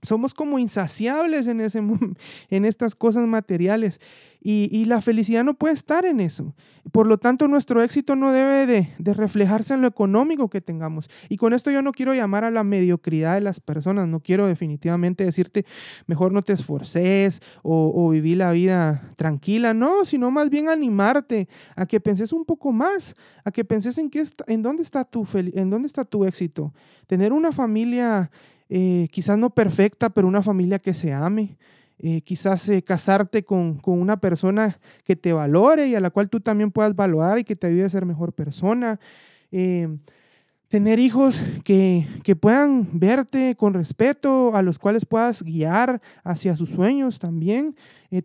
Somos 0.03 0.33
como 0.33 0.59
insaciables 0.59 1.47
en, 1.47 1.61
ese, 1.61 1.81
en 2.49 2.65
estas 2.65 2.93
cosas 2.95 3.25
materiales 3.25 3.99
y, 4.45 4.83
la 4.85 4.99
felicidad 4.99 5.45
no 5.45 5.53
puede 5.53 5.73
estar 5.73 6.05
en 6.05 6.19
eso. 6.19 6.53
Por 6.91 7.07
lo 7.07 7.17
tanto, 7.17 7.47
nuestro 7.47 7.81
éxito 7.81 8.17
no 8.17 8.33
debe 8.33 8.65
de, 8.99 9.13
reflejarse 9.13 9.73
en 9.73 9.81
lo 9.81 9.87
económico 9.87 10.49
que 10.49 10.59
tengamos. 10.59 11.09
Y 11.29 11.37
con 11.37 11.53
esto 11.53 11.71
yo 11.71 11.81
no 11.81 11.93
quiero 11.93 12.13
llamar 12.13 12.43
a 12.43 12.51
la 12.51 12.65
mediocridad 12.65 13.35
de 13.35 13.41
las 13.41 13.61
personas, 13.61 14.09
no 14.09 14.19
quiero 14.19 14.45
definitivamente 14.45 15.23
decirte, 15.23 15.65
mejor 16.07 16.33
no 16.33 16.41
te 16.41 16.51
esforces 16.51 17.41
o, 17.61 17.93
o 17.95 18.09
viví 18.09 18.35
la 18.35 18.51
vida 18.51 19.13
tranquila, 19.15 19.73
no, 19.73 20.03
sino 20.03 20.29
más 20.29 20.49
bien 20.49 20.67
animarte 20.67 21.47
a 21.77 21.85
que 21.85 22.01
penses 22.01 22.33
un 22.33 22.43
poco 22.43 22.73
más, 22.73 23.15
a 23.45 23.51
que 23.51 23.63
penses 23.63 23.97
en, 23.97 24.09
qué 24.09 24.25
en, 24.47 24.61
dónde, 24.61 24.83
está 24.83 25.05
tu 25.05 25.25
en 25.33 25.69
dónde 25.69 25.87
está 25.87 26.03
tu 26.03 26.25
éxito. 26.25 26.73
Tener 27.07 27.31
una 27.31 27.53
familia 27.53 28.29
eh, 28.69 29.07
quizás 29.11 29.37
no 29.37 29.49
perfecta, 29.49 30.09
pero 30.09 30.27
una 30.27 30.41
familia 30.41 30.79
que 30.79 30.93
se 30.93 31.13
ame. 31.13 31.57
Eh, 31.99 32.21
quizás 32.21 32.67
eh, 32.69 32.81
casarte 32.81 33.43
con, 33.43 33.79
una 33.85 34.17
persona 34.17 34.79
que 35.03 35.15
te 35.15 35.31
valore 35.31 35.87
y 35.87 35.95
a 35.95 35.99
la 35.99 36.09
cual 36.09 36.29
tú 36.29 36.39
también 36.39 36.71
puedas 36.71 36.95
valorar 36.95 37.39
y 37.39 37.43
que 37.43 37.55
te 37.55 37.67
ayude 37.67 37.85
a 37.85 37.89
ser 37.89 38.05
mejor 38.05 38.33
persona. 38.33 38.99
tener 40.67 40.97
hijos 40.97 41.39
que, 41.63 42.07
que, 42.23 42.35
puedan 42.35 42.89
verte 42.93 43.55
con 43.55 43.75
respeto, 43.75 44.55
a 44.55 44.63
los 44.63 44.79
cuales 44.79 45.05
puedas 45.05 45.43
guiar 45.43 46.01
hacia 46.23 46.55
sus 46.55 46.71
sueños 46.71 47.19
también. 47.19 47.75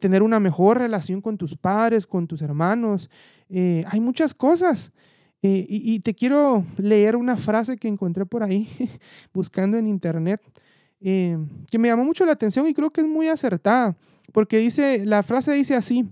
tener 0.00 0.22
una 0.22 0.40
mejor 0.40 0.78
relación 0.78 1.20
con 1.20 1.36
tus 1.36 1.54
padres, 1.54 2.06
con 2.06 2.26
tus 2.26 2.40
hermanos. 2.40 3.10
hay 3.50 4.00
muchas 4.00 4.32
cosas 4.32 4.92
eh, 5.42 5.66
y, 5.68 6.00
te 6.00 6.14
quiero 6.14 6.64
leer 6.78 7.14
una 7.14 7.36
frase 7.36 7.76
que 7.76 7.86
encontré 7.86 8.26
por 8.26 8.42
ahí 8.42 8.68
buscando 9.32 9.76
en 9.76 9.86
internet, 9.86 10.40
eh, 11.00 11.38
que 11.70 11.78
me 11.78 11.88
llamó 11.88 12.04
mucho 12.04 12.26
la 12.26 12.32
atención 12.32 12.66
y 12.66 12.74
creo 12.74 12.90
que 12.90 13.02
es 13.02 13.06
muy 13.06 13.28
acertada, 13.28 13.96
porque 14.32 14.58
dice, 14.58 15.06
la 15.06 15.22
frase 15.22 15.52
dice 15.52 15.76
así, 15.76 16.08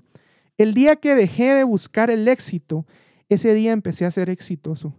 el 0.59 0.75
día 0.75 0.97
que 0.97 1.17
dejé 1.17 1.55
de 1.55 1.65
buscar 1.65 2.09
el 2.09 2.29
éxito, 2.29 2.87
ese 3.29 3.53
día 3.53 3.73
empecé 3.73 4.05
a 4.05 4.11
ser 4.13 4.31
exitoso. 4.31 4.95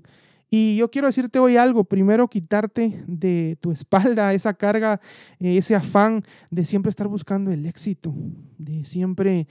Y 0.49 0.77
yo 0.77 0.89
quiero 0.89 1.07
decirte 1.07 1.39
hoy 1.39 1.57
algo, 1.57 1.83
primero 1.83 2.29
quitarte 2.29 3.03
de 3.07 3.57
tu 3.59 3.71
espalda 3.71 4.33
esa 4.33 4.53
carga, 4.53 5.01
eh, 5.39 5.57
ese 5.57 5.75
afán 5.75 6.23
de 6.49 6.63
siempre 6.63 6.89
estar 6.89 7.07
buscando 7.07 7.51
el 7.51 7.65
éxito, 7.65 8.13
de 8.57 8.83
siempre 8.85 9.47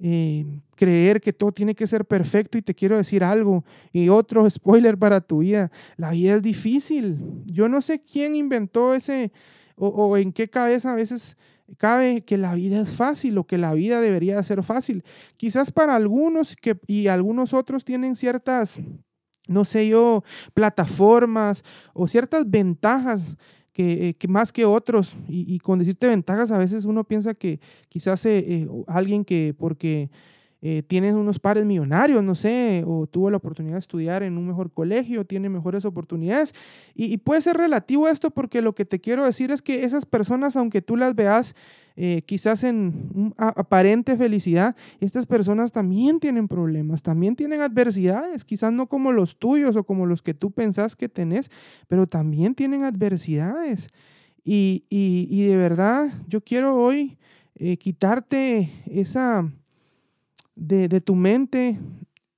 eh, 0.00 0.46
creer 0.76 1.20
que 1.20 1.32
todo 1.32 1.50
tiene 1.50 1.74
que 1.74 1.86
ser 1.88 2.04
perfecto 2.04 2.56
y 2.56 2.62
te 2.62 2.74
quiero 2.74 2.96
decir 2.96 3.24
algo 3.24 3.64
y 3.92 4.08
otro 4.08 4.48
spoiler 4.50 4.96
para 4.96 5.20
tu 5.20 5.38
vida. 5.38 5.70
La 5.96 6.10
vida 6.10 6.36
es 6.36 6.42
difícil. 6.42 7.18
Yo 7.46 7.68
no 7.68 7.80
sé 7.80 8.00
quién 8.00 8.36
inventó 8.36 8.94
ese 8.94 9.32
o, 9.76 10.16
en 10.16 10.32
qué 10.32 10.48
cabeza 10.48 10.92
a 10.92 10.96
veces 10.96 11.36
cabe 11.76 12.22
que 12.22 12.36
la 12.36 12.54
vida 12.54 12.80
es 12.80 12.90
fácil 12.90 13.38
o 13.38 13.44
que 13.44 13.58
la 13.58 13.72
vida 13.72 14.00
debería 14.00 14.42
ser 14.42 14.62
fácil. 14.62 15.04
Quizás 15.36 15.70
para 15.70 15.94
algunos 15.94 16.56
que, 16.56 16.78
y 16.86 17.08
algunos 17.08 17.54
otros 17.54 17.84
tienen 17.84 18.16
ciertas, 18.16 18.80
no 19.46 19.64
sé 19.64 19.88
yo, 19.88 20.24
plataformas 20.54 21.62
o 21.92 22.08
ciertas 22.08 22.50
ventajas 22.50 23.36
eh, 23.80 24.14
que, 24.18 24.26
más 24.26 24.52
que 24.52 24.64
otros. 24.64 25.16
Y, 25.28 25.58
con 25.60 25.78
decirte 25.78 26.08
ventajas, 26.08 26.50
a 26.50 26.58
veces 26.58 26.84
uno 26.84 27.04
piensa 27.04 27.34
que 27.34 27.60
quizás 27.88 28.26
eh, 28.26 28.38
eh, 28.38 28.68
alguien 28.88 29.24
que 29.24 29.54
porque 29.56 30.10
eh, 30.60 30.82
unos 31.14 31.38
padres 31.38 31.64
millonarios, 31.64 32.22
no 32.22 32.34
sé, 32.34 32.84
o 32.86 33.06
tuvo 33.06 33.30
la 33.30 33.36
oportunidad 33.36 33.74
de 33.74 33.80
estudiar 33.80 34.22
en 34.22 34.36
un 34.36 34.46
mejor 34.46 34.72
colegio, 34.72 35.24
tiene 35.24 35.48
mejores 35.48 35.84
oportunidades. 35.84 36.54
Y, 36.94 37.16
puede 37.18 37.42
ser 37.42 37.56
relativo 37.56 38.06
a 38.06 38.10
esto 38.10 38.30
porque 38.30 38.62
lo 38.62 38.74
que 38.74 38.84
te 38.84 39.00
quiero 39.00 39.24
decir 39.24 39.50
es 39.50 39.62
que 39.62 39.84
esas 39.84 40.06
personas, 40.06 40.56
aunque 40.56 40.82
tú 40.82 40.96
las 40.96 41.14
veas 41.14 41.54
quizás 42.26 42.62
en 42.62 43.34
aparente 43.36 44.16
felicidad, 44.16 44.76
estas 45.00 45.26
personas 45.26 45.72
también 45.72 46.20
tienen 46.20 46.46
problemas, 46.46 47.02
también 47.02 47.34
tienen 47.34 47.60
adversidades, 47.60 48.44
quizás 48.44 48.72
no 48.72 48.86
como 48.86 49.10
los 49.10 49.36
tuyos 49.36 49.74
o 49.74 49.82
como 49.82 50.06
los 50.06 50.22
que 50.22 50.32
tú 50.32 50.52
pensás 50.52 50.94
que 50.94 51.08
tenés, 51.08 51.50
pero 51.88 52.06
también 52.06 52.54
tienen 52.54 52.84
adversidades. 52.84 53.90
Y, 54.50 54.84
y, 54.88 55.44
de 55.44 55.58
verdad, 55.58 56.08
yo 56.26 56.40
quiero 56.40 56.74
hoy 56.80 57.18
eh, 57.54 57.76
quitarte 57.76 58.72
esa, 58.86 59.46
de, 60.58 61.00
tu 61.00 61.14
mente, 61.14 61.78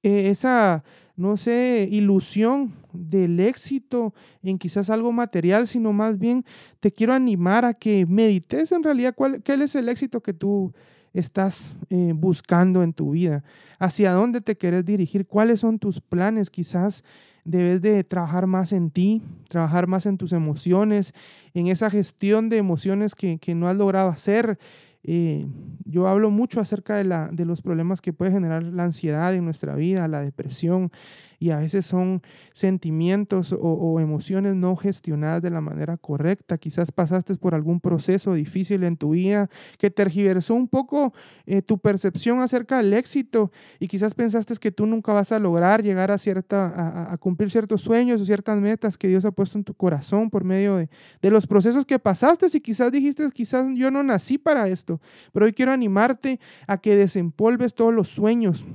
eh, 0.02 0.30
esa 0.30 0.84
no 1.20 1.36
sé, 1.36 1.86
ilusión 1.90 2.72
del 2.94 3.40
éxito 3.40 4.14
en 4.42 4.58
quizás 4.58 4.88
algo 4.88 5.12
material, 5.12 5.68
sino 5.68 5.92
más 5.92 6.18
bien 6.18 6.46
te 6.80 6.92
quiero 6.92 7.12
animar 7.12 7.66
a 7.66 7.74
que 7.74 8.06
medites 8.06 8.72
en 8.72 8.82
realidad 8.82 9.14
cuál, 9.14 9.42
es 9.44 9.74
el 9.74 9.90
éxito 9.90 10.22
que 10.22 10.32
tú 10.32 10.72
estás 11.12 11.74
eh, 11.90 12.14
buscando 12.16 12.82
en 12.82 12.94
tu 12.94 13.10
vida, 13.10 13.44
hacia 13.78 14.12
dónde 14.12 14.40
te 14.40 14.56
quieres 14.56 14.86
dirigir, 14.86 15.26
cuáles 15.26 15.60
son 15.60 15.78
tus 15.78 16.00
planes, 16.00 16.48
quizás 16.48 17.04
debes 17.44 17.82
de 17.82 18.02
trabajar 18.02 18.46
más 18.46 18.72
en 18.72 18.90
ti, 18.90 19.20
trabajar 19.50 19.86
más 19.86 20.06
en 20.06 20.16
tus 20.16 20.32
emociones, 20.32 21.12
en 21.52 21.66
esa 21.66 21.90
gestión 21.90 22.48
de 22.48 22.56
emociones 22.56 23.14
que, 23.14 23.38
que 23.38 23.54
no 23.54 23.68
has 23.68 23.76
logrado 23.76 24.08
hacer, 24.08 24.58
eh, 25.02 25.46
yo 25.84 26.08
hablo 26.08 26.30
mucho 26.30 26.60
acerca 26.60 26.96
de, 26.96 27.04
la, 27.04 27.28
de 27.32 27.44
los 27.44 27.62
problemas 27.62 28.00
que 28.00 28.12
puede 28.12 28.30
generar 28.30 28.62
la 28.62 28.84
ansiedad 28.84 29.34
en 29.34 29.44
nuestra 29.44 29.74
vida, 29.74 30.08
la 30.08 30.20
depresión, 30.20 30.90
y 31.40 31.50
a 31.50 31.56
veces 31.56 31.86
son 31.86 32.22
sentimientos 32.52 33.56
o, 33.58 33.98
emociones 33.98 34.54
no 34.54 34.76
gestionadas 34.76 35.42
de 35.42 35.48
la 35.48 35.62
manera 35.62 35.96
correcta. 35.96 36.58
Quizás 36.58 36.92
pasaste 36.92 37.34
por 37.36 37.54
algún 37.54 37.80
proceso 37.80 38.34
difícil 38.34 38.84
en 38.84 38.98
tu 38.98 39.10
vida 39.10 39.48
que 39.78 39.90
tergiversó 39.90 40.54
un 40.54 40.68
poco 40.68 41.14
eh, 41.46 41.62
tu 41.62 41.78
percepción 41.78 42.40
acerca 42.40 42.76
del 42.76 42.92
éxito 42.92 43.50
y 43.78 43.88
quizás 43.88 44.12
pensaste 44.12 44.54
que 44.60 44.70
tú 44.70 44.84
nunca 44.84 45.14
vas 45.14 45.32
a 45.32 45.38
lograr 45.38 45.82
llegar 45.82 46.10
a, 46.10 46.18
cierta, 46.18 47.12
a, 47.12 47.16
cumplir 47.16 47.50
ciertos 47.50 47.80
sueños 47.80 48.20
o 48.20 48.26
ciertas 48.26 48.60
metas 48.60 48.98
que 48.98 49.08
Dios 49.08 49.24
ha 49.24 49.30
puesto 49.30 49.56
en 49.56 49.64
tu 49.64 49.72
corazón 49.72 50.28
por 50.28 50.44
medio 50.44 50.76
de, 50.76 50.90
de 51.22 51.30
los 51.30 51.46
procesos 51.46 51.86
que 51.86 51.98
pasaste 51.98 52.46
y 52.52 52.60
quizás 52.60 52.92
dijiste, 52.92 53.26
quizás 53.32 53.66
yo 53.74 53.90
no 53.90 54.02
nací 54.02 54.36
para 54.36 54.68
esto, 54.68 55.00
pero 55.32 55.46
hoy 55.46 55.54
quiero 55.54 55.72
animarte 55.72 56.38
a 56.66 56.78
que 56.78 56.96
desempolves 56.96 57.74
todos 57.74 57.94
los 57.94 58.08
sueños 58.08 58.66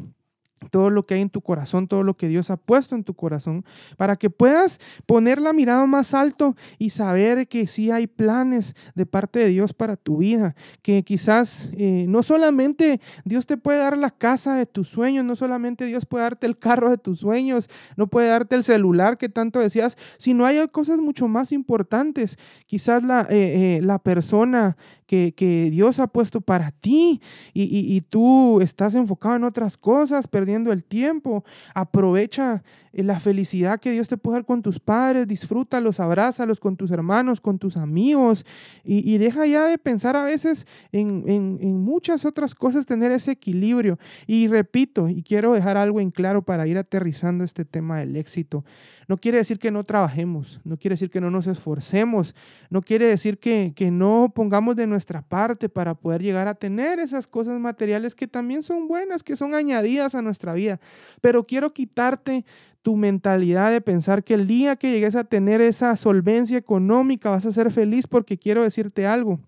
todo 0.70 0.90
lo 0.90 1.06
que 1.06 1.16
hay 1.16 1.22
en 1.22 1.30
tu 1.30 1.42
corazón, 1.42 1.88
todo 1.88 2.04
lo 2.04 2.16
que 2.16 2.28
Dios 2.28 2.50
ha 2.50 2.58
puesto 2.58 2.96
en 2.96 3.04
tu 3.04 3.14
corazón, 3.14 3.66
para 3.98 4.16
que 4.16 4.30
puedas 4.30 4.80
poner 5.06 5.40
la 5.40 5.54
mirada 5.54 5.86
más 5.86 6.14
alto 6.14 6.56
y 6.78 6.90
saber 6.90 7.48
que 7.48 7.68
sí 7.68 7.92
hay 7.92 8.08
planes 8.08 8.76
de 8.96 9.06
parte 9.06 9.40
de 9.40 9.50
Dios 9.50 9.74
para 9.74 9.96
tu 9.96 10.18
vida, 10.18 10.56
que 10.82 11.04
quizás 11.04 11.70
eh, 11.78 12.06
no 12.08 12.24
solamente 12.24 13.00
Dios 13.24 13.46
te 13.46 13.58
puede 13.58 13.80
dar 13.80 13.98
la 13.98 14.12
casa 14.12 14.56
de 14.56 14.66
tus 14.66 14.90
sueños, 14.90 15.26
no 15.26 15.36
solamente 15.36 15.86
Dios 15.86 16.06
puede 16.06 16.24
darte 16.24 16.48
el 16.48 16.58
carro 16.58 16.90
de 16.90 16.98
tus 16.98 17.20
sueños, 17.20 17.70
no 17.98 18.08
puede 18.08 18.30
darte 18.30 18.56
el 18.56 18.64
celular 18.64 19.18
que 19.18 19.30
tanto 19.30 19.60
decías, 19.60 19.98
sino 20.18 20.46
hay 20.46 20.56
cosas 20.70 21.00
mucho 21.00 21.28
más 21.28 21.52
importantes, 21.52 22.38
quizás 22.66 23.04
la, 23.04 23.22
eh, 23.30 23.78
eh, 23.78 23.82
la 23.84 24.00
persona 24.00 24.78
que, 25.06 25.34
Dios 25.72 26.00
ha 26.00 26.08
puesto 26.08 26.42
para 26.42 26.72
ti 26.72 27.22
y, 27.54 27.64
y 27.96 28.02
tú 28.02 28.62
estás 28.62 28.96
enfocado 28.96 29.36
en 29.36 29.44
otras 29.44 29.78
cosas, 29.78 30.28
perdiendo 30.28 30.55
el 30.72 30.84
tiempo. 30.84 31.44
Aprovecha 31.74 32.64
la 33.04 33.20
felicidad 33.20 33.80
que 33.80 33.92
Dios 33.92 34.08
te 34.08 34.18
puede 34.18 34.38
dar 34.38 34.46
con 34.46 34.62
tus 34.62 34.80
padres, 34.80 35.28
disfrútalos, 35.28 36.00
abrázalos 36.00 36.60
con 36.60 36.78
tus 36.78 36.92
hermanos, 36.92 37.42
con 37.42 37.60
tus 37.60 37.76
amigos 37.78 38.46
y, 38.84 39.18
deja 39.18 39.46
ya 39.46 39.66
de 39.66 39.78
pensar 39.78 40.16
a 40.16 40.24
veces 40.24 40.66
en, 40.92 41.24
en, 41.28 41.80
muchas 41.80 42.26
otras 42.26 42.56
cosas, 42.56 42.86
tener 42.86 43.12
ese 43.12 43.32
equilibrio. 43.32 43.98
Y 44.28 44.48
repito, 44.48 45.10
y 45.10 45.24
quiero 45.24 45.54
dejar 45.54 45.78
algo 45.78 46.00
en 46.00 46.12
claro 46.12 46.42
para 46.42 46.68
ir 46.68 46.78
aterrizando 46.78 47.44
este 47.44 47.66
tema 47.66 48.00
del 48.00 48.16
éxito. 48.16 48.64
No 49.08 49.18
quiere 49.18 49.40
decir 49.40 49.60
que 49.60 49.72
no 49.72 49.84
trabajemos, 49.84 50.60
no 50.64 50.78
quiere 50.78 50.94
decir 50.94 51.10
que 51.10 51.22
no 51.22 51.30
nos 51.30 51.48
esforcemos, 51.48 52.34
no 52.70 52.82
quiere 52.82 53.08
decir 53.08 53.40
que, 53.40 53.74
que 53.76 53.92
no 53.92 54.32
pongamos 54.34 54.76
de 54.76 54.88
nuestra 54.88 55.22
parte 55.22 55.70
para 55.70 55.96
poder 55.96 56.22
llegar 56.22 56.48
a 56.48 56.56
tener 56.56 57.00
esas 57.00 57.28
cosas 57.28 57.60
materiales 57.60 58.16
que 58.16 58.28
también 58.28 58.64
son 58.64 58.88
buenas, 58.88 59.24
que 59.24 59.36
son 59.36 59.54
añadidas 59.54 60.16
a 60.16 60.22
nuestra 60.22 60.54
vida. 60.54 60.80
Pero 61.22 61.46
quiero 61.46 61.74
quitarte 61.74 62.46
tu 62.86 62.96
mentalidad 62.96 63.72
de 63.72 63.82
pensar 63.82 64.24
que 64.24 64.36
el 64.36 64.46
día 64.46 64.76
que 64.76 64.92
llegues 64.92 65.16
a 65.16 65.24
tener 65.24 65.60
esa 65.60 65.96
solvencia 65.96 66.56
económica 66.56 67.32
vas 67.32 67.48
a 67.48 67.52
ser 67.52 67.72
feliz 67.72 68.06
porque 68.06 68.38
quiero 68.38 68.62
decirte 68.62 69.08
algo. 69.08 69.40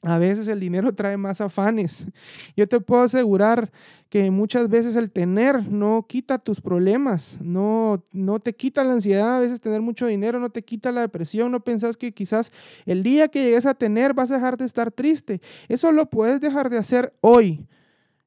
A 0.00 0.16
veces 0.16 0.48
el 0.48 0.58
dinero 0.58 0.94
trae 0.94 1.18
más 1.18 1.42
afanes. 1.42 2.06
Yo 2.56 2.66
te 2.66 2.80
puedo 2.80 3.02
asegurar 3.02 3.70
que 4.08 4.30
muchas 4.30 4.70
veces 4.70 4.96
el 4.96 5.10
tener 5.10 5.70
no 5.70 6.06
quita 6.08 6.38
tus 6.38 6.62
problemas, 6.62 7.38
no, 7.42 8.02
no 8.12 8.40
te 8.40 8.54
quita 8.54 8.82
la 8.84 8.94
ansiedad, 8.94 9.36
a 9.36 9.40
veces 9.40 9.60
tener 9.60 9.82
mucho 9.82 10.06
dinero 10.06 10.40
no 10.40 10.48
te 10.48 10.62
quita 10.62 10.90
la 10.90 11.02
depresión, 11.02 11.52
no 11.52 11.60
pensás 11.60 11.98
que 11.98 12.12
quizás 12.12 12.52
el 12.86 13.02
día 13.02 13.28
que 13.28 13.44
llegues 13.44 13.66
a 13.66 13.74
tener 13.74 14.14
vas 14.14 14.30
a 14.30 14.36
dejar 14.36 14.56
de 14.56 14.64
estar 14.64 14.90
triste. 14.90 15.42
Eso 15.68 15.92
lo 15.92 16.06
puedes 16.06 16.40
dejar 16.40 16.70
de 16.70 16.78
hacer 16.78 17.12
hoy 17.20 17.66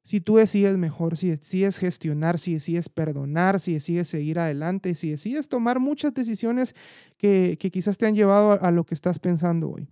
si 0.03 0.19
tú 0.19 0.37
decides 0.37 0.77
mejor, 0.77 1.17
si 1.17 1.29
decides 1.29 1.77
gestionar, 1.77 2.39
si 2.39 2.53
decides 2.53 2.89
perdonar, 2.89 3.59
si 3.59 3.73
decides 3.73 4.07
seguir 4.07 4.39
adelante, 4.39 4.95
si 4.95 5.11
decides 5.11 5.47
tomar 5.47 5.79
muchas 5.79 6.13
decisiones 6.13 6.75
que, 7.17 7.57
quizás 7.71 7.97
te 7.97 8.07
han 8.07 8.15
llevado 8.15 8.63
a, 8.63 8.71
lo 8.71 8.83
que 8.83 8.95
estás 8.95 9.19
pensando 9.19 9.69
hoy. 9.69 9.87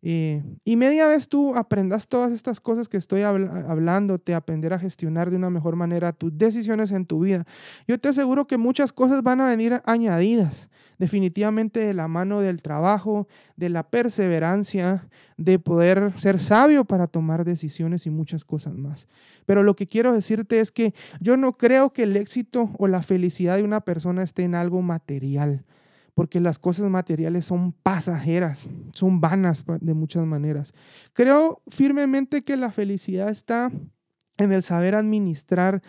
Eh, 0.00 0.44
y 0.64 0.76
media 0.76 1.08
vez 1.08 1.28
tú 1.28 1.56
aprendas 1.56 2.06
todas 2.06 2.30
estas 2.30 2.60
cosas 2.60 2.88
que 2.88 2.96
estoy 2.96 3.22
hablando, 3.22 4.18
te 4.18 4.32
aprender 4.32 4.72
a 4.72 4.78
gestionar 4.78 5.30
de 5.30 5.36
una 5.36 5.50
mejor 5.50 5.74
manera 5.74 6.12
tus 6.12 6.36
decisiones 6.36 6.92
en 6.92 7.04
tu 7.04 7.20
vida. 7.20 7.46
Yo 7.88 7.98
te 7.98 8.08
aseguro 8.08 8.46
que 8.46 8.58
muchas 8.58 8.92
cosas 8.92 9.22
van 9.22 9.40
a 9.40 9.48
venir 9.48 9.82
añadidas, 9.84 10.70
definitivamente 10.98 11.80
de 11.80 11.94
la 11.94 12.06
mano 12.06 12.40
del 12.40 12.62
trabajo, 12.62 13.26
de 13.56 13.70
la 13.70 13.82
perseverancia, 13.82 15.08
de 15.36 15.58
poder 15.58 16.12
ser 16.16 16.38
sabio 16.38 16.84
para 16.84 17.08
tomar 17.08 17.44
decisiones 17.44 18.06
y 18.06 18.10
muchas 18.10 18.44
cosas 18.44 18.74
más. 18.74 19.08
Pero 19.46 19.64
lo 19.64 19.74
que 19.74 19.88
quiero 19.88 20.12
decirte 20.12 20.60
es 20.60 20.70
que 20.70 20.94
yo 21.20 21.36
no 21.36 21.54
creo 21.54 21.92
que 21.92 22.04
el 22.04 22.16
éxito 22.16 22.70
o 22.78 22.86
la 22.86 23.02
felicidad 23.02 23.56
de 23.56 23.64
una 23.64 23.80
persona 23.80 24.22
esté 24.22 24.44
en 24.44 24.54
algo 24.54 24.80
material 24.80 25.64
porque 26.18 26.40
las 26.40 26.58
cosas 26.58 26.90
materiales 26.90 27.46
son 27.46 27.70
pasajeras, 27.70 28.68
son 28.92 29.20
vanas 29.20 29.64
de 29.80 29.94
muchas 29.94 30.26
maneras. 30.26 30.74
Creo 31.12 31.62
firmemente 31.68 32.42
que 32.42 32.56
la 32.56 32.72
felicidad 32.72 33.28
está 33.28 33.70
en 34.36 34.50
el 34.50 34.64
saber 34.64 34.96
administrar 34.96 35.80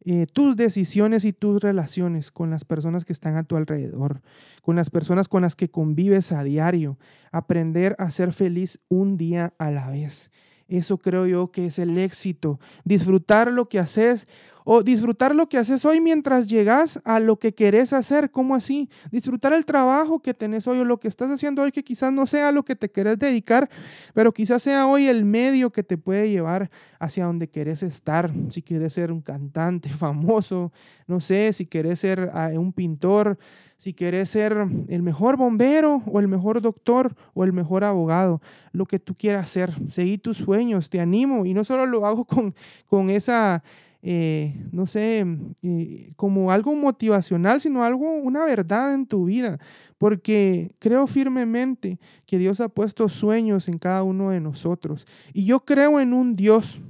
eh, 0.00 0.24
tus 0.32 0.56
decisiones 0.56 1.26
y 1.26 1.34
tus 1.34 1.60
relaciones 1.60 2.32
con 2.32 2.48
las 2.48 2.64
personas 2.64 3.04
que 3.04 3.12
están 3.12 3.36
a 3.36 3.44
tu 3.44 3.56
alrededor, 3.56 4.22
con 4.62 4.74
las 4.74 4.88
personas 4.88 5.28
con 5.28 5.42
las 5.42 5.54
que 5.54 5.70
convives 5.70 6.32
a 6.32 6.42
diario, 6.44 6.98
aprender 7.30 7.94
a 7.98 8.10
ser 8.10 8.32
feliz 8.32 8.80
un 8.88 9.18
día 9.18 9.52
a 9.58 9.70
la 9.70 9.90
vez. 9.90 10.30
Eso 10.66 10.96
creo 10.96 11.26
yo 11.26 11.50
que 11.50 11.66
es 11.66 11.78
el 11.78 11.98
éxito. 11.98 12.58
Disfrutar 12.84 13.52
lo 13.52 13.68
que 13.68 13.80
haces 13.80 14.26
o 14.64 14.82
disfrutar 14.82 15.34
lo 15.34 15.48
que 15.48 15.58
haces 15.58 15.84
hoy 15.84 16.00
mientras 16.00 16.48
llegas 16.48 17.00
a 17.04 17.20
lo 17.20 17.38
que 17.38 17.54
querés 17.54 17.92
hacer. 17.92 18.30
¿Cómo 18.30 18.54
así? 18.54 18.88
Disfrutar 19.10 19.52
el 19.52 19.66
trabajo 19.66 20.20
que 20.20 20.32
tenés 20.32 20.66
hoy 20.66 20.78
o 20.78 20.84
lo 20.84 20.98
que 20.98 21.08
estás 21.08 21.30
haciendo 21.30 21.62
hoy 21.62 21.70
que 21.70 21.84
quizás 21.84 22.12
no 22.12 22.26
sea 22.26 22.50
lo 22.50 22.64
que 22.64 22.74
te 22.74 22.90
querés 22.90 23.18
dedicar, 23.18 23.68
pero 24.14 24.32
quizás 24.32 24.62
sea 24.62 24.86
hoy 24.86 25.06
el 25.06 25.24
medio 25.24 25.70
que 25.70 25.82
te 25.82 25.98
puede 25.98 26.30
llevar 26.30 26.70
hacia 26.98 27.26
donde 27.26 27.48
querés 27.48 27.82
estar. 27.82 28.32
Si 28.50 28.62
quieres 28.62 28.94
ser 28.94 29.12
un 29.12 29.20
cantante 29.20 29.88
famoso, 29.90 30.72
no 31.06 31.20
sé, 31.20 31.52
si 31.52 31.66
querés 31.66 32.00
ser 32.00 32.30
ah, 32.32 32.50
un 32.54 32.72
pintor, 32.72 33.38
si 33.76 33.92
quieres 33.92 34.30
ser 34.30 34.66
el 34.88 35.02
mejor 35.02 35.36
bombero 35.36 36.02
o 36.06 36.20
el 36.20 36.28
mejor 36.28 36.62
doctor 36.62 37.14
o 37.34 37.44
el 37.44 37.52
mejor 37.52 37.84
abogado, 37.84 38.40
lo 38.72 38.86
que 38.86 38.98
tú 38.98 39.14
quieras 39.14 39.44
hacer, 39.44 39.74
seguí 39.90 40.16
tus 40.16 40.38
sueños, 40.38 40.88
te 40.88 41.00
animo 41.00 41.44
y 41.44 41.52
no 41.52 41.64
solo 41.64 41.84
lo 41.84 42.06
hago 42.06 42.24
con, 42.24 42.54
con 42.86 43.10
esa 43.10 43.62
eh, 44.06 44.54
no 44.70 44.86
sé, 44.86 45.24
eh, 45.62 46.10
como 46.16 46.52
algo 46.52 46.74
motivacional, 46.74 47.62
sino 47.62 47.84
algo, 47.84 48.12
una 48.12 48.44
verdad 48.44 48.92
en 48.92 49.06
tu 49.06 49.24
vida, 49.24 49.58
porque 49.96 50.72
creo 50.78 51.06
firmemente 51.06 51.98
que 52.26 52.36
Dios 52.36 52.60
ha 52.60 52.68
puesto 52.68 53.08
sueños 53.08 53.66
en 53.66 53.78
cada 53.78 54.02
uno 54.02 54.28
de 54.28 54.40
nosotros. 54.40 55.06
Y 55.32 55.46
yo 55.46 55.60
creo 55.64 56.00
en 56.00 56.12
un 56.12 56.36
Dios 56.36 56.82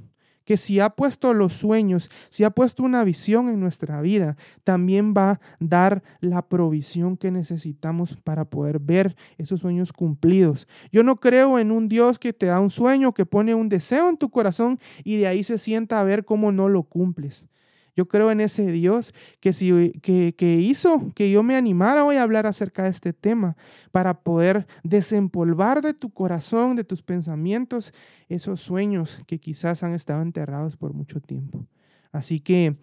que 0.45 0.57
si 0.57 0.79
ha 0.79 0.91
puesto 0.91 1.33
los 1.33 1.53
sueños, 1.53 2.09
si 2.29 2.43
ha 2.43 2.51
puesto 2.51 2.83
una 2.83 3.03
visión 3.03 3.49
en 3.49 3.59
nuestra 3.59 4.01
vida, 4.01 4.37
también 4.63 5.13
va 5.15 5.31
a 5.31 5.39
dar 5.59 6.03
la 6.21 6.47
provisión 6.47 7.17
que 7.17 7.31
necesitamos 7.31 8.15
para 8.23 8.45
poder 8.45 8.79
ver 8.79 9.15
esos 9.37 9.61
sueños 9.61 9.91
cumplidos. 9.91 10.67
Yo 10.91 11.03
no 11.03 11.17
creo 11.17 11.59
en 11.59 11.71
un 11.71 11.87
Dios 11.87 12.19
que 12.19 12.33
te 12.33 12.45
da 12.45 12.59
un 12.59 12.69
sueño, 12.69 13.13
que 13.13 13.25
pone 13.25 13.55
un 13.55 13.69
deseo 13.69 14.09
en 14.09 14.17
tu 14.17 14.29
corazón 14.29 14.79
y 15.03 15.17
de 15.17 15.27
ahí 15.27 15.43
se 15.43 15.57
sienta 15.57 15.99
a 15.99 16.03
ver 16.03 16.25
cómo 16.25 16.51
no 16.51 16.69
lo 16.69 16.83
cumples. 16.83 17.47
Yo 17.95 18.07
creo 18.07 18.29
en 18.31 18.41
ese 18.41 18.71
Dios 18.71 19.13
que, 19.39 19.53
si, 19.53 19.91
que, 20.01 20.55
hizo 20.59 21.11
que 21.15 21.31
yo 21.31 21.43
me 21.43 21.55
animara 21.55 22.03
hoy 22.03 22.17
a 22.17 22.23
hablar 22.23 22.45
acerca 22.45 22.83
de 22.83 22.89
este 22.89 23.13
tema 23.13 23.55
para 23.91 24.21
poder 24.21 24.67
desempolvar 24.83 25.81
de 25.81 25.93
tu 25.93 26.09
corazón, 26.11 26.75
de 26.75 26.83
tus 26.83 27.01
pensamientos, 27.01 27.93
esos 28.27 28.59
sueños 28.59 29.21
que 29.27 29.39
quizás 29.39 29.83
han 29.83 29.93
estado 29.93 30.21
enterrados 30.21 30.75
por 30.75 30.93
mucho 30.93 31.21
tiempo. 31.21 31.65
Así 32.11 32.39
que 32.39 32.77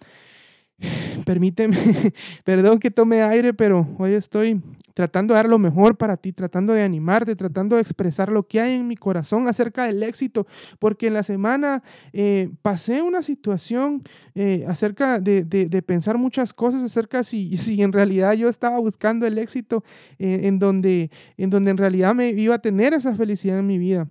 Permíteme, 1.24 1.76
perdón 2.44 2.78
que 2.78 2.90
tome 2.90 3.22
aire, 3.22 3.54
pero 3.54 3.88
hoy 3.98 4.14
estoy 4.14 4.60
tratando 4.94 5.34
de 5.34 5.38
dar 5.38 5.48
lo 5.48 5.58
mejor 5.58 5.96
para 5.96 6.16
ti, 6.16 6.32
tratando 6.32 6.72
de 6.72 6.82
animarte, 6.82 7.36
tratando 7.36 7.76
de 7.76 7.82
expresar 7.82 8.30
lo 8.30 8.46
que 8.46 8.60
hay 8.60 8.74
en 8.74 8.86
mi 8.86 8.96
corazón 8.96 9.48
acerca 9.48 9.86
del 9.86 10.02
éxito, 10.02 10.46
porque 10.78 11.06
en 11.06 11.14
la 11.14 11.22
semana 11.22 11.82
eh, 12.12 12.50
pasé 12.62 13.02
una 13.02 13.22
situación 13.22 14.02
eh, 14.34 14.64
acerca 14.68 15.18
de, 15.18 15.42
pensar 15.86 16.18
muchas 16.18 16.52
cosas 16.52 16.82
acerca 16.82 17.22
si, 17.22 17.56
si 17.56 17.82
en 17.82 17.92
realidad 17.92 18.34
yo 18.34 18.48
estaba 18.48 18.78
buscando 18.78 19.26
el 19.26 19.38
éxito 19.38 19.84
eh, 20.18 20.40
en, 20.44 20.58
donde, 20.58 21.10
en 21.36 21.50
donde 21.50 21.70
en 21.70 21.76
realidad 21.76 22.14
me 22.14 22.30
iba 22.30 22.54
a 22.54 22.60
tener 22.60 22.94
esa 22.94 23.14
felicidad 23.14 23.58
en 23.58 23.66
mi 23.66 23.78
vida 23.78 24.08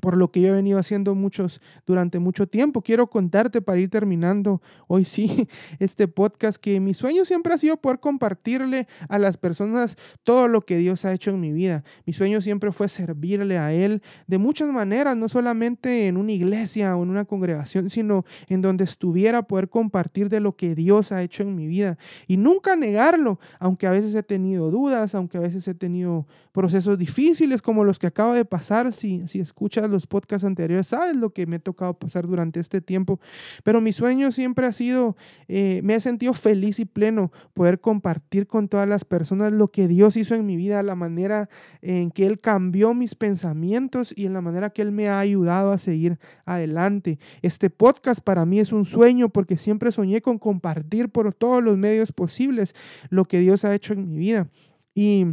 por 0.00 0.16
lo 0.16 0.30
que 0.30 0.40
yo 0.40 0.48
he 0.48 0.52
venido 0.52 0.78
haciendo 0.78 1.14
muchos 1.14 1.60
durante 1.86 2.18
mucho 2.18 2.46
tiempo. 2.46 2.82
Quiero 2.82 3.08
contarte 3.08 3.62
para 3.62 3.78
ir 3.78 3.90
terminando 3.90 4.60
hoy 4.88 5.04
sí 5.14 5.48
este 5.78 6.08
podcast 6.08 6.58
que 6.60 6.80
mi 6.80 6.94
sueño 6.94 7.24
siempre 7.24 7.54
ha 7.54 7.58
sido 7.58 7.76
poder 7.76 8.00
compartirle 8.00 8.86
a 9.08 9.18
las 9.18 9.36
personas 9.36 9.96
todo 10.22 10.48
lo 10.48 10.62
que 10.62 10.78
Dios 10.78 11.04
ha 11.04 11.12
hecho 11.12 11.30
en 11.30 11.40
mi 11.40 11.52
vida. 11.52 11.84
Mi 12.06 12.12
sueño 12.12 12.40
siempre 12.40 12.72
fue 12.72 12.88
servirle 12.88 13.58
a 13.58 13.72
Él 13.72 14.02
de 14.26 14.38
muchas 14.38 14.70
maneras, 14.70 15.16
no 15.16 15.28
solamente 15.28 16.08
en 16.08 16.16
una 16.16 16.32
iglesia 16.32 16.96
o 16.96 17.02
en 17.02 17.10
una 17.10 17.24
congregación, 17.24 17.90
sino 17.90 18.24
en 18.48 18.62
donde 18.62 18.84
estuviera 18.84 19.42
poder 19.42 19.68
compartir 19.68 20.28
de 20.28 20.40
lo 20.40 20.56
que 20.56 20.74
Dios 20.74 21.12
ha 21.12 21.22
hecho 21.22 21.42
en 21.42 21.54
mi 21.54 21.66
vida 21.66 21.98
y 22.26 22.36
nunca 22.36 22.76
negarlo, 22.76 23.38
aunque 23.58 23.86
a 23.86 23.90
veces 23.90 24.14
he 24.14 24.22
tenido 24.22 24.70
dudas, 24.70 25.14
aunque 25.14 25.38
a 25.38 25.40
veces 25.40 25.66
he 25.68 25.74
tenido 25.74 26.26
procesos 26.52 26.98
difíciles 26.98 27.62
como 27.62 27.84
los 27.84 27.98
que 27.98 28.06
acabo 28.06 28.32
de 28.32 28.44
pasar, 28.44 28.92
si, 28.92 29.26
si 29.28 29.40
escuchas 29.40 29.83
los 29.90 30.06
podcasts 30.06 30.44
anteriores, 30.44 30.88
sabes 30.88 31.16
lo 31.16 31.30
que 31.30 31.46
me 31.46 31.56
ha 31.56 31.58
tocado 31.58 31.94
pasar 31.94 32.26
durante 32.26 32.60
este 32.60 32.80
tiempo. 32.80 33.20
Pero 33.62 33.80
mi 33.80 33.92
sueño 33.92 34.32
siempre 34.32 34.66
ha 34.66 34.72
sido, 34.72 35.16
eh, 35.48 35.80
me 35.82 35.94
he 35.94 36.00
sentido 36.00 36.32
feliz 36.34 36.78
y 36.78 36.84
pleno 36.84 37.32
poder 37.54 37.80
compartir 37.80 38.46
con 38.46 38.68
todas 38.68 38.88
las 38.88 39.04
personas 39.04 39.52
lo 39.52 39.68
que 39.68 39.88
Dios 39.88 40.16
hizo 40.16 40.34
en 40.34 40.46
mi 40.46 40.56
vida, 40.56 40.82
la 40.82 40.94
manera 40.94 41.48
en 41.82 42.10
que 42.10 42.26
Él 42.26 42.40
cambió 42.40 42.94
mis 42.94 43.14
pensamientos 43.14 44.12
y 44.16 44.26
en 44.26 44.32
la 44.32 44.40
manera 44.40 44.70
que 44.70 44.82
Él 44.82 44.92
me 44.92 45.08
ha 45.08 45.18
ayudado 45.18 45.72
a 45.72 45.78
seguir 45.78 46.18
adelante. 46.44 47.18
Este 47.42 47.70
podcast 47.70 48.20
para 48.22 48.44
mí 48.44 48.60
es 48.60 48.72
un 48.72 48.84
sueño 48.84 49.28
porque 49.28 49.56
siempre 49.56 49.92
soñé 49.92 50.20
con 50.22 50.38
compartir 50.38 51.08
por 51.08 51.32
todos 51.34 51.62
los 51.62 51.76
medios 51.76 52.12
posibles 52.12 52.74
lo 53.10 53.24
que 53.24 53.38
Dios 53.38 53.64
ha 53.64 53.74
hecho 53.74 53.92
en 53.92 54.08
mi 54.08 54.18
vida. 54.18 54.48
Y 54.94 55.26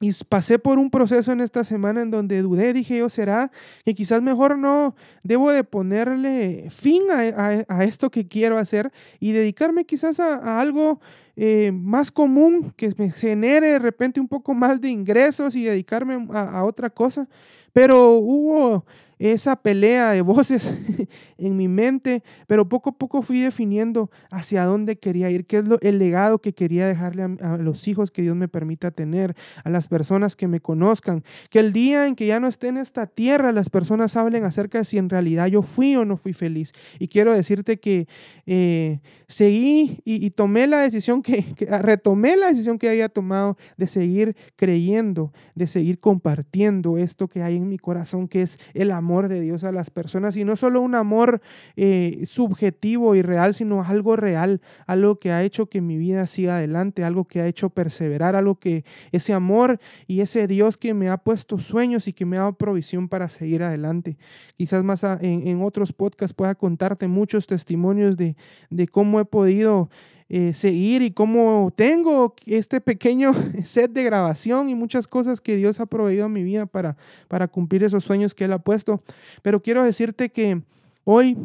y 0.00 0.12
pasé 0.24 0.58
por 0.58 0.78
un 0.78 0.90
proceso 0.90 1.30
en 1.30 1.42
esta 1.42 1.62
semana 1.62 2.00
en 2.00 2.10
donde 2.10 2.40
dudé, 2.40 2.72
dije 2.72 2.98
yo, 2.98 3.10
¿será 3.10 3.50
que 3.84 3.94
quizás 3.94 4.22
mejor 4.22 4.58
no 4.58 4.96
debo 5.22 5.52
de 5.52 5.62
ponerle 5.62 6.68
fin 6.70 7.02
a, 7.10 7.84
esto 7.84 8.10
que 8.10 8.26
quiero 8.26 8.56
hacer 8.56 8.90
y 9.20 9.32
dedicarme 9.32 9.84
quizás 9.84 10.18
a, 10.18 10.58
algo 10.58 11.00
eh, 11.36 11.70
más 11.72 12.10
común, 12.10 12.72
que 12.76 12.94
me 12.96 13.10
genere 13.10 13.72
de 13.72 13.78
repente 13.78 14.20
un 14.20 14.28
poco 14.28 14.54
más 14.54 14.80
de 14.80 14.88
ingresos 14.88 15.54
y 15.54 15.64
dedicarme 15.64 16.26
a 16.32 16.64
otra 16.64 16.88
cosa? 16.88 17.28
Pero 17.74 18.14
hubo 18.14 18.86
esa 19.20 19.56
pelea 19.56 20.12
de 20.12 20.22
voces 20.22 20.74
en 21.38 21.56
mi 21.56 21.68
mente, 21.68 22.22
pero 22.46 22.68
poco 22.70 22.90
a 22.90 22.92
poco 22.92 23.20
fui 23.20 23.40
definiendo 23.40 24.10
hacia 24.30 24.64
dónde 24.64 24.96
quería 24.96 25.30
ir, 25.30 25.44
qué 25.44 25.58
es 25.58 25.68
lo, 25.68 25.78
el 25.82 25.98
legado 25.98 26.38
que 26.38 26.54
quería 26.54 26.88
dejarle 26.88 27.24
a, 27.42 27.58
los 27.58 27.86
hijos 27.86 28.10
que 28.10 28.22
Dios 28.22 28.34
me 28.34 28.48
permita 28.48 28.90
tener, 28.90 29.36
a 29.62 29.68
las 29.68 29.88
personas 29.88 30.36
que 30.36 30.48
me 30.48 30.60
conozcan, 30.60 31.22
que 31.50 31.58
el 31.58 31.74
día 31.74 32.06
en 32.06 32.16
que 32.16 32.26
ya 32.26 32.40
no 32.40 32.48
esté 32.48 32.68
en 32.68 32.78
esta 32.78 33.06
tierra, 33.06 33.52
las 33.52 33.68
personas 33.68 34.16
hablen 34.16 34.44
acerca 34.44 34.78
de 34.78 34.86
si 34.86 34.96
en 34.96 35.10
realidad 35.10 35.48
yo 35.48 35.60
fui 35.60 35.96
o 35.96 36.06
no 36.06 36.16
fui 36.16 36.32
feliz. 36.32 36.72
Y 36.98 37.08
quiero 37.08 37.34
decirte 37.34 37.78
que 37.78 38.08
eh, 38.46 39.00
seguí 39.28 40.00
y, 40.06 40.30
tomé 40.30 40.66
la 40.66 40.78
decisión 40.78 41.20
que, 41.22 41.44
retomé 41.82 42.36
la 42.36 42.46
decisión 42.46 42.78
que 42.78 42.88
había 42.88 43.10
tomado 43.10 43.58
de 43.76 43.86
seguir 43.86 44.34
creyendo, 44.56 45.34
de 45.54 45.66
seguir 45.66 46.00
compartiendo 46.00 46.96
esto 46.96 47.28
que 47.28 47.42
hay 47.42 47.56
en 47.56 47.68
mi 47.68 47.76
corazón, 47.76 48.26
que 48.26 48.40
es 48.40 48.58
el 48.72 48.90
amor 48.92 49.09
de 49.10 49.40
Dios 49.40 49.64
a 49.64 49.72
las 49.72 49.90
personas 49.90 50.36
y 50.36 50.44
no 50.44 50.56
solo 50.56 50.80
un 50.80 50.94
amor 50.94 51.42
eh, 51.76 52.22
subjetivo 52.24 53.14
y 53.14 53.22
real, 53.22 53.54
sino 53.54 53.82
algo 53.82 54.16
real, 54.16 54.60
algo 54.86 55.16
que 55.16 55.32
ha 55.32 55.42
hecho 55.42 55.66
que 55.66 55.80
mi 55.80 55.98
vida 55.98 56.26
siga 56.26 56.56
adelante, 56.56 57.04
algo 57.04 57.24
que 57.24 57.40
ha 57.40 57.46
hecho 57.46 57.70
perseverar, 57.70 58.36
algo 58.36 58.54
que 58.54 58.84
ese 59.12 59.32
amor 59.32 59.80
y 60.06 60.20
ese 60.20 60.46
Dios 60.46 60.76
que 60.76 60.94
me 60.94 61.08
ha 61.08 61.16
puesto 61.18 61.58
sueños 61.58 62.08
y 62.08 62.12
que 62.12 62.24
me 62.24 62.36
ha 62.36 62.40
dado 62.40 62.52
provisión 62.54 63.08
para 63.08 63.28
seguir 63.28 63.62
adelante. 63.62 64.16
Quizás 64.56 64.84
más 64.84 65.04
en, 65.20 65.62
otros 65.62 65.92
podcasts 65.92 66.34
pueda 66.34 66.54
contarte 66.54 67.08
muchos 67.08 67.46
testimonios 67.46 68.16
de, 68.16 68.36
de 68.70 68.88
cómo 68.88 69.20
he 69.20 69.24
podido 69.24 69.90
eh, 70.32 70.54
seguir 70.54 71.02
y 71.02 71.10
cómo 71.10 71.72
tengo 71.74 72.36
este 72.46 72.80
pequeño 72.80 73.32
set 73.64 73.90
de 73.90 74.04
grabación 74.04 74.68
y 74.68 74.76
muchas 74.76 75.08
cosas 75.08 75.40
que 75.40 75.56
Dios 75.56 75.80
ha 75.80 75.86
proveído 75.86 76.26
a 76.26 76.28
mi 76.28 76.44
vida 76.44 76.66
para, 76.66 76.96
para 77.26 77.48
cumplir 77.48 77.82
esos 77.82 78.04
sueños 78.04 78.32
que 78.32 78.44
Él 78.44 78.52
ha 78.52 78.60
puesto. 78.60 79.02
Pero 79.42 79.60
quiero 79.60 79.82
decirte 79.82 80.30
que 80.30 80.62
hoy 81.02 81.36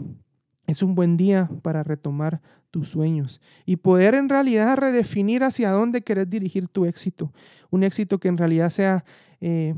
es 0.67 0.83
un 0.83 0.93
buen 0.93 1.17
día 1.17 1.49
para 1.63 1.81
retomar 1.81 2.41
tus 2.69 2.89
sueños 2.89 3.41
y 3.65 3.77
poder 3.77 4.13
en 4.13 4.29
realidad 4.29 4.77
redefinir 4.77 5.43
hacia 5.43 5.71
dónde 5.71 6.03
querés 6.03 6.29
dirigir 6.29 6.67
tu 6.67 6.85
éxito. 6.85 7.33
Un 7.71 7.83
éxito 7.83 8.19
que 8.19 8.27
en 8.27 8.37
realidad 8.37 8.69
sea... 8.69 9.03
Eh, 9.41 9.73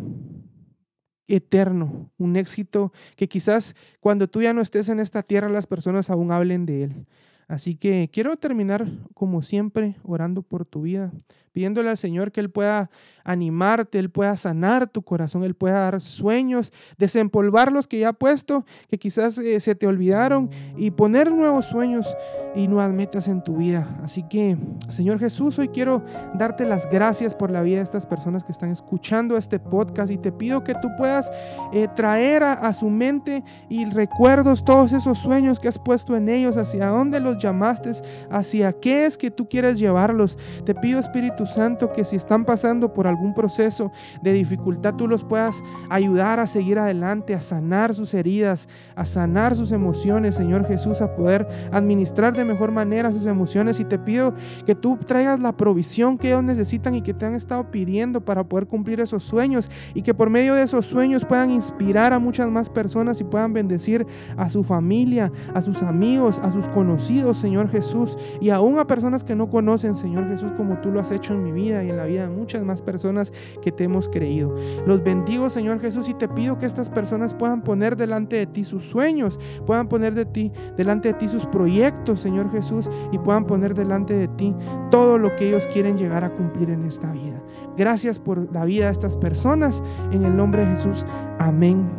eterno, 1.30 2.10
un 2.18 2.38
éxito 2.38 2.94
que 3.18 3.28
quizás 3.28 3.76
cuando 4.00 4.30
tú 4.30 4.42
ya 4.42 4.54
no 4.54 4.62
estés 4.62 4.88
en 4.88 5.02
esta 5.02 5.24
tierra 5.24 5.50
las 5.50 5.68
personas 5.68 6.10
aún 6.10 6.32
hablen 6.32 6.66
de 6.66 6.84
él. 6.84 7.06
Así 7.48 7.76
que 7.76 8.10
quiero 8.12 8.36
terminar 8.38 8.88
como 9.14 9.42
siempre 9.42 9.96
orando 10.04 10.42
por 10.42 10.66
tu 10.66 10.82
vida, 10.82 11.14
pidiéndole 11.58 11.90
al 11.90 11.98
Señor 11.98 12.32
que 12.32 12.40
Él 12.40 12.52
pueda 12.52 12.92
animarte, 13.24 13.98
Él 13.98 14.12
pueda 14.12 14.38
sanar 14.38 14.88
tu 14.88 15.02
corazón, 15.02 15.44
Él 15.44 15.56
pueda 15.56 15.80
dar 15.80 16.02
sueños, 16.02 16.72
desempolvar 17.00 17.72
los 17.72 17.88
que 17.88 17.98
ya 17.98 18.10
ha 18.10 18.14
puesto, 18.14 18.64
que 18.92 19.00
quizás 19.00 19.40
eh, 19.40 19.60
se 19.60 19.74
te 19.74 19.88
olvidaron, 19.88 20.52
y 20.78 20.92
poner 20.92 21.32
nuevos 21.32 21.66
sueños 21.66 22.16
y 22.56 22.68
nuevas 22.68 22.94
metas 22.94 23.28
en 23.28 23.44
tu 23.44 23.58
vida. 23.58 24.00
Así 24.04 24.24
que, 24.24 24.56
Señor 24.90 25.18
Jesús, 25.20 25.58
hoy 25.58 25.70
quiero 25.70 26.04
darte 26.36 26.64
las 26.64 26.88
gracias 26.90 27.34
por 27.34 27.50
la 27.50 27.62
vida 27.64 27.78
de 27.78 27.84
estas 27.84 28.06
personas 28.06 28.44
que 28.44 28.52
están 28.52 28.70
escuchando 28.70 29.36
este 29.36 29.60
podcast 29.60 30.12
y 30.12 30.18
te 30.18 30.32
pido 30.32 30.64
que 30.64 30.76
tú 30.76 30.90
puedas 30.96 31.32
eh, 31.74 31.88
traer 31.96 32.44
a, 32.44 32.54
a 32.54 32.74
su 32.74 32.90
mente 32.90 33.44
y 33.68 33.86
recuerdos 33.86 34.64
todos 34.64 34.94
esos 34.94 35.18
sueños 35.18 35.60
que 35.60 35.68
has 35.68 35.80
puesto 35.80 36.16
en 36.16 36.30
ellos, 36.30 36.56
hacia 36.56 36.88
dónde 36.88 37.20
los 37.20 37.40
llamaste, 37.40 37.92
hacia 38.30 38.74
qué 38.74 39.08
es 39.08 39.18
que 39.18 39.32
tú 39.32 39.50
quieres 39.50 39.80
llevarlos. 39.80 40.38
Te 40.66 40.76
pido, 40.76 41.00
Espíritu 41.00 41.47
Santo, 41.48 41.92
que 41.92 42.04
si 42.04 42.16
están 42.16 42.46
pasando 42.46 42.94
por 42.94 43.08
algún 43.08 43.34
proceso 43.34 43.92
de 44.22 44.34
dificultad, 44.34 44.96
tú 44.96 45.08
los 45.08 45.24
puedas 45.24 45.64
ayudar 45.90 46.40
a 46.40 46.48
seguir 46.48 46.80
adelante, 46.80 47.34
a 47.34 47.42
sanar 47.42 47.94
sus 47.94 48.14
heridas, 48.14 48.68
a 48.96 49.06
sanar 49.06 49.56
sus 49.56 49.72
emociones, 49.72 50.36
Señor 50.36 50.68
Jesús, 50.68 51.02
a 51.02 51.16
poder 51.16 51.48
administrar 51.72 52.36
de 52.36 52.46
mejor 52.46 52.72
manera 52.72 53.12
sus 53.12 53.26
emociones. 53.26 53.80
Y 53.80 53.86
te 53.86 54.00
pido 54.00 54.34
que 54.66 54.76
tú 54.76 54.98
traigas 54.98 55.40
la 55.40 55.54
provisión 55.54 56.18
que 56.18 56.30
ellos 56.30 56.44
necesitan 56.44 56.96
y 56.96 57.02
que 57.02 57.14
te 57.14 57.26
han 57.26 57.36
estado 57.36 57.72
pidiendo 57.72 58.22
para 58.22 58.44
poder 58.44 58.68
cumplir 58.68 59.00
esos 59.00 59.24
sueños 59.24 59.70
y 59.94 60.02
que 60.02 60.14
por 60.14 60.30
medio 60.30 60.56
de 60.56 60.64
esos 60.64 60.86
sueños 60.86 61.26
puedan 61.26 61.52
inspirar 61.52 62.14
a 62.14 62.20
muchas 62.20 62.50
más 62.50 62.70
personas 62.70 63.20
y 63.22 63.24
puedan 63.24 63.54
bendecir 63.54 64.06
a 64.38 64.50
su 64.50 64.64
familia, 64.64 65.32
a 65.54 65.62
sus 65.62 65.84
amigos, 65.84 66.40
a 66.44 66.52
sus 66.52 66.68
conocidos, 66.70 67.38
Señor 67.38 67.70
Jesús, 67.70 68.18
y 68.42 68.50
aún 68.50 68.80
a 68.80 68.88
personas 68.88 69.24
que 69.24 69.36
no 69.36 69.50
conocen, 69.50 69.96
Señor 69.96 70.28
Jesús, 70.30 70.52
como 70.58 70.78
tú 70.78 70.92
lo 70.92 71.00
has 71.00 71.12
hecho 71.12 71.34
mi 71.44 71.52
vida 71.52 71.84
y 71.84 71.90
en 71.90 71.98
la 71.98 72.06
vida 72.06 72.24
de 72.24 72.30
muchas 72.30 72.64
más 72.64 72.82
personas 72.82 73.32
que 73.62 73.72
te 73.72 73.84
hemos 73.86 74.10
creído. 74.10 74.56
Los 74.86 75.04
bendigo, 75.04 75.50
Señor 75.50 75.80
Jesús, 75.80 76.10
y 76.10 76.14
te 76.14 76.28
pido 76.28 76.58
que 76.58 76.66
estas 76.66 76.90
personas 76.90 77.34
puedan 77.34 77.62
poner 77.62 77.96
delante 77.98 78.36
de 78.36 78.48
ti 78.48 78.64
sus 78.64 78.84
sueños, 78.84 79.40
puedan 79.66 79.88
poner 79.88 80.14
de 80.14 80.26
ti, 80.26 80.52
delante 80.76 81.10
de 81.10 81.14
ti 81.16 81.28
sus 81.28 81.46
proyectos, 81.46 82.20
Señor 82.20 82.52
Jesús, 82.52 82.90
y 83.12 83.18
puedan 83.18 83.46
poner 83.46 83.74
delante 83.74 84.14
de 84.14 84.28
ti 84.28 84.56
todo 84.92 85.18
lo 85.18 85.36
que 85.36 85.48
ellos 85.48 85.68
quieren 85.68 85.98
llegar 85.98 86.24
a 86.24 86.34
cumplir 86.36 86.70
en 86.70 86.86
esta 86.86 87.12
vida. 87.12 87.42
Gracias 87.78 88.20
por 88.20 88.52
la 88.54 88.66
vida 88.66 88.86
de 88.86 88.92
estas 88.92 89.16
personas. 89.16 89.84
En 90.12 90.24
el 90.24 90.36
nombre 90.36 90.66
de 90.66 90.72
Jesús. 90.72 91.06
Amén 91.40 91.90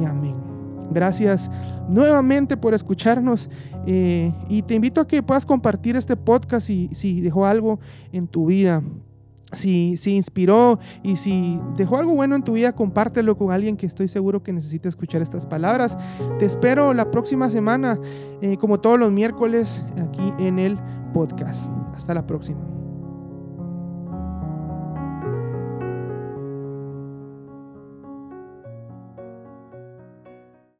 y 0.00 0.04
amén. 0.04 0.45
Gracias 0.90 1.50
nuevamente 1.88 2.56
por 2.56 2.74
escucharnos 2.74 3.48
eh, 3.86 4.32
y 4.48 4.62
te 4.62 4.74
invito 4.74 5.00
a 5.00 5.06
que 5.06 5.22
puedas 5.22 5.46
compartir 5.46 5.96
este 5.96 6.16
podcast 6.16 6.66
si, 6.66 6.88
si 6.92 7.20
dejó 7.20 7.46
algo 7.46 7.78
en 8.12 8.26
tu 8.26 8.46
vida 8.46 8.82
si, 9.52 9.96
si, 9.96 10.16
inspiró 10.16 10.78
y 11.02 11.16
si 11.16 11.60
dejó 11.76 11.98
algo 11.98 12.14
bueno 12.14 12.34
en 12.34 12.42
tu 12.42 12.54
vida, 12.54 12.72
compártelo 12.72 13.36
con 13.36 13.52
alguien 13.52 13.76
que 13.76 13.86
estoy 13.86 14.08
seguro 14.08 14.42
que 14.42 14.52
necesita 14.52 14.88
escuchar 14.88 15.22
estas 15.22 15.46
palabras. 15.46 15.96
Te 16.38 16.44
espero 16.44 16.92
la 16.92 17.10
próxima 17.10 17.48
semana, 17.48 17.98
eh, 18.42 18.56
como 18.56 18.80
todos 18.80 18.98
los 18.98 19.12
miércoles, 19.12 19.84
aquí 20.02 20.32
en 20.38 20.58
el 20.58 20.78
podcast. 21.12 21.70
Hasta 21.94 22.12
la 22.12 22.26
próxima. 22.26 22.75